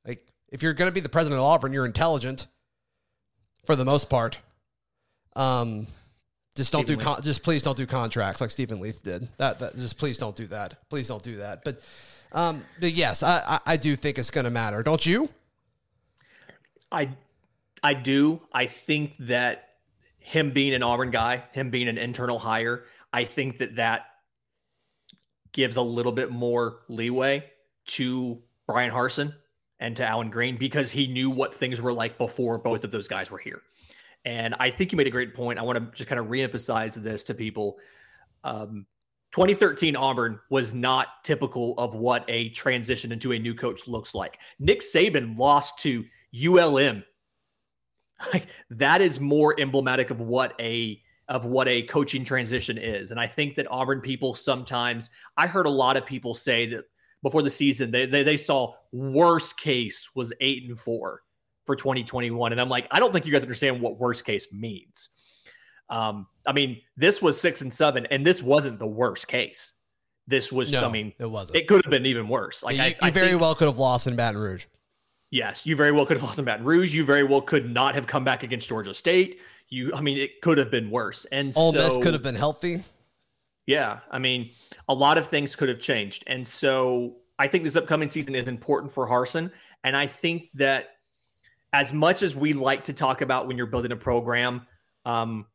like 0.06 0.26
if 0.50 0.62
you're 0.62 0.74
going 0.74 0.88
to 0.88 0.92
be 0.92 1.00
the 1.00 1.08
president 1.08 1.38
of 1.40 1.44
Auburn, 1.44 1.72
you're 1.72 1.86
intelligent 1.86 2.46
for 3.64 3.76
the 3.76 3.84
most 3.84 4.10
part. 4.10 4.38
Um, 5.36 5.86
just 6.56 6.72
don't 6.72 6.84
Stephen 6.84 6.98
do 6.98 7.04
con- 7.04 7.22
just 7.22 7.42
please 7.42 7.62
don't 7.62 7.76
do 7.76 7.86
contracts 7.86 8.40
like 8.40 8.50
Steven 8.50 8.80
Leath 8.80 9.02
did. 9.02 9.28
That 9.38 9.58
that 9.60 9.76
just 9.76 9.96
please 9.96 10.18
don't 10.18 10.36
do 10.36 10.46
that. 10.48 10.88
Please 10.88 11.08
don't 11.08 11.22
do 11.22 11.36
that. 11.36 11.64
But 11.64 11.80
um, 12.32 12.64
but 12.80 12.92
yes, 12.92 13.22
I, 13.22 13.42
I, 13.46 13.72
I 13.72 13.76
do 13.76 13.96
think 13.96 14.18
it's 14.18 14.30
going 14.30 14.44
to 14.44 14.50
matter. 14.50 14.82
Don't 14.82 15.04
you? 15.04 15.28
I 16.90 17.10
I 17.82 17.94
do. 17.94 18.40
I 18.52 18.66
think 18.66 19.16
that 19.20 19.68
him 20.18 20.50
being 20.50 20.74
an 20.74 20.82
Auburn 20.82 21.10
guy, 21.10 21.44
him 21.52 21.70
being 21.70 21.88
an 21.88 21.98
internal 21.98 22.38
hire, 22.38 22.84
I 23.12 23.24
think 23.24 23.58
that 23.58 23.76
that 23.76 24.06
gives 25.52 25.76
a 25.76 25.82
little 25.82 26.12
bit 26.12 26.30
more 26.30 26.80
leeway 26.88 27.44
to 27.86 28.40
Brian 28.66 28.90
Harsin 28.90 29.34
and 29.80 29.96
to 29.96 30.06
Allen 30.06 30.30
Greene 30.30 30.56
because 30.56 30.90
he 30.90 31.06
knew 31.06 31.30
what 31.30 31.54
things 31.54 31.80
were 31.80 31.92
like 31.92 32.18
before 32.18 32.58
both 32.58 32.84
of 32.84 32.90
those 32.90 33.08
guys 33.08 33.30
were 33.30 33.38
here. 33.38 33.62
And 34.24 34.54
I 34.60 34.70
think 34.70 34.92
you 34.92 34.96
made 34.98 35.06
a 35.06 35.10
great 35.10 35.34
point. 35.34 35.58
I 35.58 35.62
want 35.62 35.78
to 35.78 35.96
just 35.96 36.08
kind 36.08 36.20
of 36.20 36.26
reemphasize 36.26 36.94
this 36.94 37.24
to 37.24 37.34
people. 37.34 37.78
Um, 38.44 38.86
2013 39.32 39.96
Auburn 39.96 40.40
was 40.50 40.74
not 40.74 41.24
typical 41.24 41.74
of 41.78 41.94
what 41.94 42.24
a 42.28 42.50
transition 42.50 43.12
into 43.12 43.32
a 43.32 43.38
new 43.38 43.54
coach 43.54 43.86
looks 43.86 44.14
like. 44.14 44.38
Nick 44.58 44.80
Saban 44.80 45.38
lost 45.38 45.78
to 45.80 46.04
ULM. 46.34 47.04
Like 48.34 48.48
that 48.68 49.00
is 49.00 49.18
more 49.18 49.58
emblematic 49.58 50.10
of 50.10 50.20
what 50.20 50.52
a 50.60 51.00
of 51.30 51.46
what 51.46 51.68
a 51.68 51.82
coaching 51.82 52.24
transition 52.24 52.76
is. 52.76 53.12
And 53.12 53.20
I 53.20 53.26
think 53.26 53.54
that 53.54 53.70
Auburn 53.70 54.00
people 54.00 54.34
sometimes 54.34 55.08
I 55.36 55.46
heard 55.46 55.64
a 55.64 55.70
lot 55.70 55.96
of 55.96 56.04
people 56.04 56.34
say 56.34 56.66
that 56.70 56.84
before 57.22 57.42
the 57.42 57.50
season 57.50 57.90
they 57.90 58.04
they, 58.04 58.22
they 58.22 58.36
saw 58.36 58.74
worst 58.92 59.58
case 59.58 60.10
was 60.14 60.32
8 60.40 60.64
and 60.68 60.78
4 60.78 61.22
for 61.64 61.76
2021 61.76 62.52
and 62.52 62.60
I'm 62.60 62.68
like 62.68 62.88
I 62.90 62.98
don't 62.98 63.12
think 63.12 63.24
you 63.24 63.32
guys 63.32 63.42
understand 63.42 63.80
what 63.80 63.98
worst 63.98 64.24
case 64.26 64.52
means. 64.52 65.10
Um, 65.88 66.26
I 66.46 66.52
mean, 66.52 66.80
this 66.96 67.20
was 67.20 67.38
six 67.40 67.62
and 67.62 67.74
seven, 67.74 68.06
and 68.12 68.24
this 68.24 68.40
wasn't 68.40 68.78
the 68.78 68.86
worst 68.86 69.26
case. 69.26 69.72
This 70.28 70.52
was, 70.52 70.70
no, 70.70 70.86
I 70.86 70.88
mean, 70.88 71.12
it 71.18 71.28
wasn't. 71.28 71.58
It 71.58 71.66
could 71.66 71.84
have 71.84 71.90
been 71.90 72.06
even 72.06 72.28
worse. 72.28 72.62
Like 72.62 72.76
you, 72.76 72.82
I, 72.82 72.86
you 72.86 72.94
I 73.02 73.10
very 73.10 73.30
think, 73.30 73.40
well 73.40 73.56
could 73.56 73.66
have 73.66 73.78
lost 73.78 74.06
in 74.06 74.14
Baton 74.14 74.40
Rouge. 74.40 74.66
Yes, 75.32 75.66
you 75.66 75.74
very 75.74 75.90
well 75.90 76.06
could 76.06 76.16
have 76.16 76.22
lost 76.22 76.38
in 76.38 76.44
Baton 76.44 76.64
Rouge. 76.64 76.94
You 76.94 77.04
very 77.04 77.24
well 77.24 77.40
could 77.40 77.68
not 77.68 77.96
have 77.96 78.06
come 78.06 78.22
back 78.22 78.44
against 78.44 78.68
Georgia 78.68 78.94
State. 78.94 79.40
You, 79.70 79.92
I 79.94 80.00
mean, 80.00 80.18
it 80.18 80.40
could 80.42 80.58
have 80.58 80.70
been 80.70 80.90
worse. 80.90 81.24
And 81.26 81.52
Ole 81.56 81.72
so, 81.72 81.78
Miss 81.78 81.96
could 81.96 82.12
have 82.12 82.22
been 82.22 82.34
healthy. 82.34 82.82
Yeah, 83.66 84.00
I 84.10 84.18
mean, 84.18 84.50
a 84.88 84.94
lot 84.94 85.16
of 85.16 85.28
things 85.28 85.54
could 85.54 85.68
have 85.68 85.78
changed, 85.78 86.24
and 86.26 86.46
so 86.46 87.16
I 87.40 87.46
think 87.46 87.64
this 87.64 87.74
upcoming 87.74 88.08
season 88.08 88.34
is 88.34 88.48
important 88.48 88.92
for 88.92 89.08
Harsin, 89.08 89.50
And 89.82 89.96
I 89.96 90.06
think 90.06 90.50
that 90.54 90.88
as 91.72 91.90
much 91.90 92.22
as 92.22 92.36
we 92.36 92.52
like 92.52 92.84
to 92.84 92.92
talk 92.92 93.22
about 93.22 93.46
when 93.46 93.56
you're 93.56 93.66
building 93.66 93.92
a 93.92 93.96
program, 93.96 94.66
um, 95.06 95.46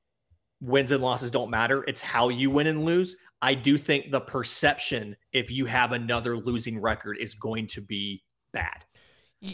wins 0.62 0.90
and 0.90 1.04
losses 1.04 1.30
don't 1.30 1.52
matter. 1.52 1.84
It's 1.88 2.02
how 2.02 2.30
you 2.30 2.50
win 2.50 2.66
and 2.66 2.86
lose. 2.86 3.18
I 3.42 3.54
do 3.54 3.78
think 3.78 4.10
the 4.10 4.22
perception, 4.22 5.16
if 5.32 5.52
you 5.52 5.68
have 5.68 5.92
another 5.92 6.38
losing 6.38 6.80
record, 6.80 7.18
is 7.20 7.36
going 7.36 7.68
to 7.68 7.82
be 7.82 8.24
bad. 8.52 8.84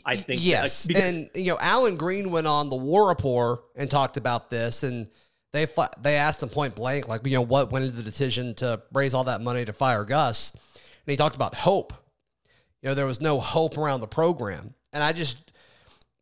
I 0.06 0.16
think 0.16 0.40
uh, 0.40 0.44
yes, 0.44 0.84
that, 0.84 0.98
and 0.98 1.30
you 1.36 1.52
know, 1.52 1.58
Allen 1.60 1.98
Greene 1.98 2.32
went 2.32 2.48
on 2.48 2.70
the 2.70 2.76
War 2.76 3.08
Report 3.10 3.64
and 3.76 3.90
talked 3.90 4.18
about 4.18 4.50
this, 4.50 4.84
and 4.84 5.10
they 5.54 5.68
they 6.02 6.16
asked 6.16 6.42
him 6.42 6.50
point 6.50 6.76
blank, 6.76 7.08
like 7.08 7.26
you 7.26 7.34
know, 7.34 7.42
what 7.42 7.72
went 7.72 7.86
into 7.86 7.98
the 7.98 8.04
decision 8.04 8.54
to 8.56 8.82
raise 8.94 9.14
all 9.14 9.26
that 9.26 9.42
money 9.42 9.66
to 9.66 9.74
fire 9.74 10.06
Gus, 10.06 10.52
and 10.52 11.12
he 11.12 11.18
talked 11.18 11.36
about 11.36 11.56
hope. 11.56 11.94
You 12.82 12.90
know, 12.90 12.96
there 12.96 13.06
was 13.06 13.22
no 13.22 13.40
hope 13.40 13.78
around 13.78 14.02
the 14.02 14.08
program, 14.08 14.74
and 14.94 15.04
I 15.04 15.14
just, 15.14 15.52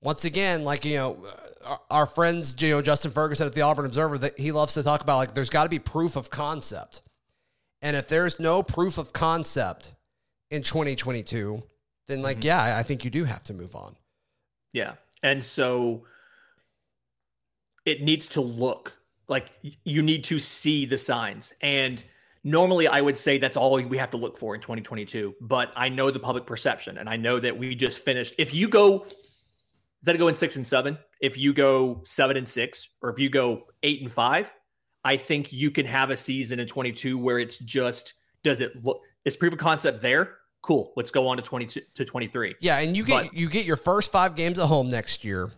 once 0.02 0.26
again, 0.26 0.64
like 0.64 0.84
you 0.86 0.96
know, 0.96 1.26
uh, 1.26 1.68
our, 1.68 1.82
our 1.92 2.06
friends, 2.06 2.60
you 2.60 2.72
know, 2.72 2.82
Justin 2.82 3.12
Ferguson 3.12 3.46
at 3.46 3.54
the 3.54 3.62
Auburn 3.62 3.86
Observer, 3.86 4.18
that 4.20 4.40
he 4.40 4.52
loves 4.52 4.74
to 4.74 4.84
talk 4.84 5.02
about, 5.02 5.18
like 5.18 5.34
there's 5.34 5.50
got 5.50 5.64
to 5.64 5.70
be 5.70 5.80
proof 5.80 6.16
of 6.16 6.30
concept, 6.30 7.02
and 7.82 7.96
if 7.96 8.08
there's 8.08 8.40
no 8.40 8.64
proof 8.64 8.98
of 8.98 9.14
concept 9.14 9.94
in 10.50 10.64
2022 10.64 11.62
then 12.10 12.22
like 12.22 12.40
mm-hmm. 12.40 12.48
yeah, 12.48 12.78
I 12.78 12.84
think 12.84 13.06
you 13.06 13.12
do 13.12 13.24
have 13.24 13.44
to 13.46 13.54
move 13.54 13.76
on. 13.76 13.96
Yeah. 14.74 14.94
And 15.24 15.44
so 15.44 16.06
it 17.86 18.02
needs 18.02 18.28
to 18.28 18.42
look 18.42 18.98
like 19.28 19.50
you 19.84 20.02
need 20.02 20.24
to 20.26 20.40
see 20.40 20.86
the 20.86 20.98
signs. 20.98 21.54
And 21.62 22.04
normally 22.44 22.88
I 22.88 23.00
would 23.02 23.16
say 23.16 23.38
that's 23.38 23.58
all 23.58 23.82
we 23.82 23.98
have 23.98 24.12
to 24.12 24.18
look 24.18 24.38
for 24.38 24.56
in 24.56 24.62
2022, 24.62 25.36
but 25.40 25.72
I 25.76 25.90
know 25.90 26.10
the 26.12 26.20
public 26.20 26.46
perception 26.46 26.98
and 26.98 27.08
I 27.08 27.16
know 27.16 27.40
that 27.40 27.58
we 27.58 27.76
just 27.76 28.00
finished. 28.00 28.34
If 28.38 28.54
you 28.54 28.68
go 28.68 29.06
instead 30.02 30.16
of 30.16 30.20
going 30.20 30.36
6 30.36 30.56
and 30.56 30.66
7, 30.66 30.98
if 31.22 31.38
you 31.38 31.54
go 31.54 32.02
7 32.06 32.38
and 32.38 32.48
6 32.48 32.90
or 33.02 33.10
if 33.10 33.20
you 33.20 33.30
go 33.30 33.64
8 33.84 34.02
and 34.02 34.12
5, 34.12 34.54
I 35.04 35.18
think 35.18 35.54
you 35.54 35.70
can 35.72 35.86
have 35.86 36.10
a 36.10 36.18
season 36.18 36.60
in 36.60 36.68
22 36.68 37.18
where 37.18 37.40
it's 37.40 37.58
just 37.58 38.14
does 38.44 38.62
it 38.62 38.84
look 38.84 39.02
is 39.26 39.36
proof 39.36 39.54
of 39.54 39.60
concept 39.60 40.02
there? 40.02 40.39
Cool. 40.62 40.94
Let's 40.96 41.12
go 41.12 41.28
on 41.28 41.38
to 41.38 41.44
22 41.44 41.82
to 41.96 42.06
23. 42.06 42.56
Yeah, 42.60 42.78
and 42.80 42.96
you 42.96 43.04
get 43.04 43.26
but, 43.26 43.34
you 43.34 43.50
get 43.50 43.66
your 43.66 43.78
first 43.78 44.12
5 44.12 44.36
games 44.36 44.60
at 44.60 44.68
home 44.68 44.90
next 44.90 45.24
year. 45.24 45.52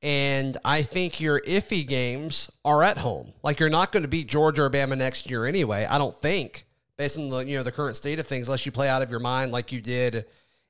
And 0.00 0.56
I 0.64 0.82
think 0.82 1.20
your 1.20 1.40
iffy 1.40 1.86
games 1.86 2.50
are 2.64 2.84
at 2.84 2.98
home. 2.98 3.32
Like 3.42 3.58
you're 3.58 3.68
not 3.68 3.90
going 3.90 4.04
to 4.04 4.08
beat 4.08 4.28
Georgia 4.28 4.62
or 4.62 4.70
Bama 4.70 4.96
next 4.96 5.28
year 5.28 5.44
anyway. 5.44 5.86
I 5.86 5.98
don't 5.98 6.14
think, 6.14 6.66
based 6.96 7.18
on 7.18 7.28
the 7.28 7.38
you 7.44 7.56
know 7.56 7.64
the 7.64 7.72
current 7.72 7.96
state 7.96 8.20
of 8.20 8.26
things, 8.26 8.46
unless 8.46 8.64
you 8.64 8.70
play 8.70 8.88
out 8.88 9.02
of 9.02 9.10
your 9.10 9.20
mind 9.20 9.50
like 9.50 9.72
you 9.72 9.80
did 9.80 10.26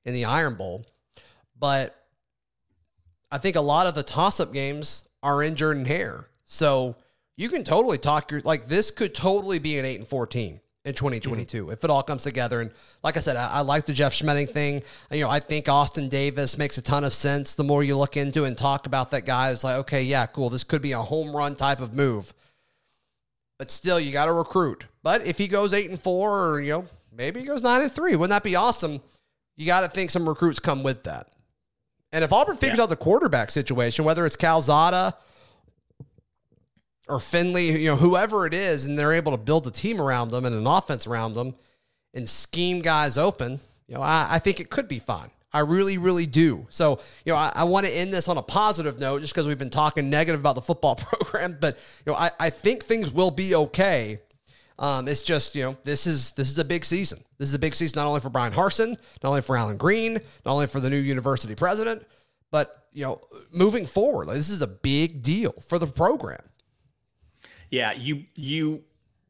in 0.07 0.15
the 0.15 0.25
Iron 0.25 0.55
Bowl. 0.55 0.87
But 1.59 1.95
I 3.31 3.37
think 3.37 3.57
a 3.57 3.61
lot 3.61 3.87
of 3.87 3.95
the 3.95 4.03
toss-up 4.03 4.55
games 4.55 5.07
are 5.23 5.43
in 5.43 5.57
Jordan 5.57 5.85
Hare, 5.85 6.29
so 6.47 6.97
you 7.37 7.51
can 7.51 7.65
totally 7.65 7.99
talk 7.99 8.31
your 8.31 8.41
like 8.41 8.67
this 8.67 8.91
could 8.91 9.15
totally 9.15 9.59
be 9.59 9.79
an 9.79 9.85
eight 9.85 9.99
and 9.99 10.09
fourteen 10.09 10.61
in 10.89 10.95
2022 10.95 11.63
mm-hmm. 11.63 11.73
if 11.73 11.85
it 11.85 11.91
all 11.91 12.03
comes 12.03 12.25
together. 12.25 12.61
And 12.61 12.71
like 13.05 13.17
I 13.17 13.21
said, 13.21 13.37
I, 13.37 13.49
I, 13.49 13.61
like 13.61 13.87
the 13.87 13.93
Jeff 13.93 14.13
Schmedding 14.13 14.51
thing. 14.51 14.83
You 15.13 15.25
know, 15.25 15.31
I 15.31 15.39
think 15.39 15.69
Austin 15.69 16.09
Davis 16.09 16.59
makes 16.59 16.79
a 16.79 16.83
ton 16.83 17.05
of 17.05 17.13
sense. 17.13 17.55
The 17.55 17.65
more 17.65 17.85
you 17.85 17.97
look 17.97 18.17
into 18.17 18.45
and 18.45 18.57
talk 18.57 18.87
about 18.87 19.11
that 19.13 19.27
guy, 19.27 19.51
it's 19.51 19.63
like, 19.63 19.77
okay, 19.77 20.03
yeah, 20.03 20.27
cool. 20.27 20.51
This 20.51 20.65
could 20.65 20.83
be 20.83 20.93
a 20.93 21.01
home 21.01 21.37
run 21.37 21.55
type 21.55 21.81
of 21.81 21.93
move. 21.93 22.33
But 23.59 23.71
still, 23.71 24.01
you 24.01 24.13
got 24.13 24.27
to 24.27 24.33
recruit. 24.33 24.87
But 25.03 25.27
if 25.27 25.37
he 25.39 25.49
goes 25.49 25.75
eight 25.75 25.91
and 25.91 26.01
four, 26.01 26.49
or 26.49 26.61
you 26.61 26.73
know, 26.73 26.87
maybe 27.13 27.41
he 27.41 27.47
goes 27.47 27.63
nine 27.63 27.83
and 27.83 27.93
three, 27.93 28.17
wouldn't 28.17 28.31
that 28.31 28.45
be 28.45 28.57
awesome? 28.57 29.01
You 29.57 29.67
got 29.67 29.81
to 29.81 29.89
think 29.89 30.11
some 30.11 30.29
recruits 30.29 30.61
come 30.61 30.83
with 30.83 31.03
that. 31.05 31.29
And 32.13 32.25
if 32.25 32.33
Auburn 32.33 32.57
figures 32.57 32.79
yeah. 32.79 32.85
out 32.85 32.89
the 32.89 32.97
quarterback 32.97 33.51
situation, 33.51 34.05
whether 34.05 34.25
it's 34.25 34.37
Calzada 34.37 35.15
or 37.09 37.21
Finley, 37.21 37.83
you 37.83 37.91
know, 37.91 37.97
whoever 37.97 38.47
it 38.47 38.55
is, 38.55 38.87
and 38.87 38.99
they're 38.99 39.13
able 39.13 39.33
to 39.33 39.39
build 39.39 39.67
a 39.67 39.71
team 39.71 40.01
around 40.01 40.31
them 40.31 40.45
and 40.45 40.55
an 40.55 40.67
offense 40.67 41.07
around 41.07 41.35
them 41.35 41.55
and 42.15 42.29
scheme 42.29 42.81
guys 42.81 43.17
open, 43.19 43.61
you 43.87 43.95
know, 43.95 44.03
I, 44.03 44.27
I 44.31 44.39
think 44.39 44.61
it 44.61 44.71
could 44.71 44.89
be 44.89 44.99
fun. 44.99 45.31
I 45.53 45.61
really, 45.61 45.97
really 45.97 46.27
do. 46.27 46.67
So, 46.69 47.01
you 47.25 47.33
know, 47.33 47.39
I, 47.39 47.53
I 47.55 47.65
want 47.65 47.87
to 47.87 47.93
end 47.93 48.13
this 48.13 48.29
on 48.29 48.37
a 48.37 48.43
positive 48.43 49.01
note 49.01 49.23
just 49.23 49.33
because 49.33 49.47
we've 49.47 49.59
been 49.59 49.71
talking 49.71 50.11
negative 50.11 50.41
about 50.41 50.55
the 50.55 50.61
football 50.61 50.95
program, 50.97 51.57
but 51.59 51.77
you 52.05 52.13
know, 52.13 52.19
I, 52.19 52.31
I 52.39 52.51
think 52.51 52.85
things 52.85 53.11
will 53.11 53.31
be 53.31 53.55
okay. 53.55 54.21
Um, 54.79 55.09
it's 55.09 55.23
just, 55.23 55.55
you 55.55 55.65
know, 55.65 55.77
this 55.85 56.07
is 56.07 56.33
this 56.33 56.51
is 56.51 56.59
a 56.59 56.65
big 56.65 56.85
season. 56.85 57.25
This 57.39 57.49
is 57.49 57.55
a 57.55 57.59
big 57.59 57.75
season 57.75 57.97
not 57.97 58.07
only 58.07 58.21
for 58.21 58.31
Brian 58.31 58.53
Harsin, 58.53 58.91
not 59.23 59.31
only 59.31 59.41
for 59.41 59.57
Allen 59.57 59.77
Greene, 59.77 60.15
not 60.45 60.53
only 60.53 60.67
for 60.67 60.81
the 60.81 60.91
new 60.91 60.99
university 60.99 61.55
president, 61.55 62.07
but 62.51 62.87
you 62.93 63.05
know, 63.05 63.21
moving 63.51 63.87
forward, 63.87 64.29
like, 64.29 64.37
this 64.37 64.51
is 64.51 64.63
a 64.63 64.67
big 64.67 65.23
deal 65.23 65.53
for 65.67 65.79
the 65.79 65.87
program. 65.87 66.43
Yeah, 67.71 67.93
you 67.93 68.25
you 68.35 68.83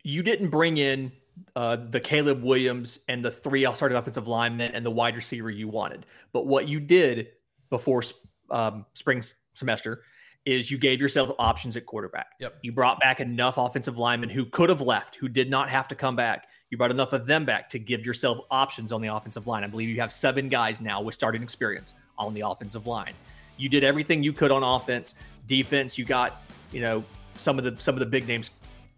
you 0.03 0.23
didn't 0.23 0.51
bring 0.51 0.79
in 0.79 1.13
uh, 1.57 1.77
the 1.91 2.01
Caleb 2.01 2.43
Williams 2.43 2.99
and 3.09 3.25
the 3.25 3.31
three 3.31 3.67
starting 3.75 3.97
offensive 3.97 4.29
linemen 4.29 4.73
and 4.73 4.85
the 4.85 4.91
wide 4.91 5.17
receiver 5.17 5.51
you 5.51 5.69
wanted. 5.69 6.07
But 6.33 6.47
what 6.47 6.69
you 6.69 6.81
did 6.81 7.29
before 7.71 8.03
um, 8.51 8.87
spring 8.95 9.23
semester 9.55 10.03
is 10.45 10.71
you 10.71 10.79
gave 10.79 11.01
yourself 11.01 11.31
options 11.39 11.77
at 11.77 11.85
quarterback. 11.85 12.29
Yep. 12.41 12.55
You 12.63 12.73
brought 12.73 13.01
back 13.01 13.21
enough 13.21 13.59
offensive 13.59 13.99
linemen 13.99 14.31
who 14.31 14.47
could 14.47 14.71
have 14.71 14.81
left, 14.81 15.17
who 15.17 15.29
did 15.29 15.51
not 15.51 15.69
have 15.69 15.89
to 15.89 15.95
come 15.95 16.17
back. 16.17 16.47
You 16.71 16.79
brought 16.79 16.91
enough 16.91 17.13
of 17.13 17.27
them 17.27 17.45
back 17.45 17.69
to 17.71 17.79
give 17.79 18.07
yourself 18.07 18.39
options 18.51 18.93
on 18.93 19.03
the 19.03 19.09
offensive 19.09 19.47
line. 19.47 19.65
I 19.65 19.67
believe 19.67 19.89
you 19.89 20.01
have 20.01 20.13
seven 20.13 20.49
guys 20.49 20.81
now 20.81 21.03
with 21.03 21.15
starting 21.15 21.43
experience 21.43 21.95
on 22.17 22.35
the 22.35 22.43
offensive 22.43 22.87
line. 22.87 23.15
You 23.57 23.69
did 23.69 23.85
everything 23.85 24.23
you 24.23 24.33
could 24.33 24.51
on 24.51 24.63
offense. 24.63 25.15
Defense, 25.47 25.99
you 25.99 26.05
got, 26.05 26.43
you 26.73 26.81
know, 26.81 27.05
some 27.39 27.59
of 27.59 27.65
the 27.65 27.75
some 27.79 27.95
of 27.95 28.01
the 28.01 28.07
big 28.07 28.27
names 28.27 28.51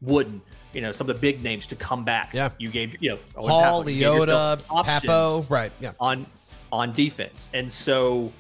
wouldn't. 0.02 0.42
You 0.72 0.80
know, 0.80 0.92
some 0.92 1.10
of 1.10 1.16
the 1.16 1.20
big 1.20 1.42
names 1.42 1.66
to 1.68 1.76
come 1.76 2.04
back. 2.04 2.32
Yeah, 2.32 2.50
you 2.58 2.68
gave 2.68 2.96
you 3.00 3.10
know 3.10 3.18
Hall, 3.34 3.84
Leota, 3.84 4.60
Pappoe, 4.84 5.44
right? 5.48 5.72
Yeah, 5.80 5.92
on 5.98 6.26
on 6.72 6.92
defense, 6.92 7.48
and 7.52 7.70
so 7.70 8.32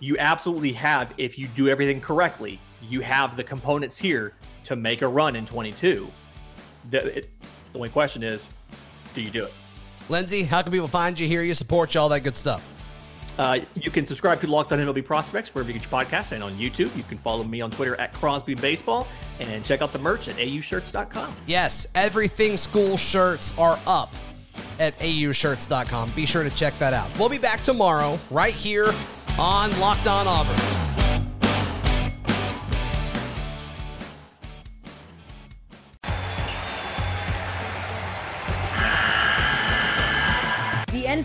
you 0.00 0.16
absolutely 0.18 0.72
have 0.72 1.12
if 1.16 1.38
you 1.38 1.48
do 1.48 1.68
everything 1.68 2.00
correctly, 2.00 2.60
you 2.82 3.00
have 3.00 3.36
the 3.36 3.44
components 3.44 3.98
here 3.98 4.34
to 4.64 4.76
make 4.76 5.02
a 5.02 5.08
run 5.08 5.36
in 5.36 5.46
22. 5.46 6.08
The, 6.90 7.18
it, 7.18 7.30
the 7.72 7.78
only 7.78 7.88
question 7.88 8.22
is, 8.22 8.48
do 9.14 9.22
you 9.22 9.30
do 9.30 9.44
it? 9.44 9.52
Lindsay, 10.08 10.42
how 10.42 10.62
can 10.62 10.72
people 10.72 10.88
find 10.88 11.18
you, 11.18 11.26
hear 11.26 11.42
you, 11.42 11.54
support 11.54 11.94
you, 11.94 12.00
all 12.00 12.08
that 12.10 12.20
good 12.20 12.36
stuff? 12.36 12.66
Uh, 13.38 13.60
you 13.74 13.90
can 13.90 14.06
subscribe 14.06 14.40
to 14.40 14.46
Locked 14.46 14.72
On 14.72 14.78
MLB 14.78 15.04
Prospects 15.04 15.54
wherever 15.54 15.70
you 15.70 15.78
get 15.78 15.90
your 15.90 16.00
podcast 16.00 16.32
and 16.32 16.42
on 16.42 16.52
YouTube. 16.56 16.94
You 16.96 17.02
can 17.02 17.18
follow 17.18 17.44
me 17.44 17.60
on 17.60 17.70
Twitter 17.70 17.94
at 17.96 18.12
Crosby 18.14 18.54
Baseball 18.54 19.06
and 19.40 19.64
check 19.64 19.82
out 19.82 19.92
the 19.92 19.98
merch 19.98 20.28
at 20.28 20.36
aushirts.com. 20.36 21.34
Yes, 21.46 21.86
everything 21.94 22.56
school 22.56 22.96
shirts 22.96 23.52
are 23.58 23.78
up 23.86 24.14
at 24.78 24.98
aushirts.com. 25.00 26.12
Be 26.12 26.26
sure 26.26 26.42
to 26.42 26.50
check 26.50 26.78
that 26.78 26.92
out. 26.92 27.16
We'll 27.18 27.28
be 27.28 27.38
back 27.38 27.62
tomorrow 27.62 28.18
right 28.30 28.54
here 28.54 28.94
on 29.38 29.78
Locked 29.80 30.06
On 30.06 30.26
Auburn. 30.26 30.85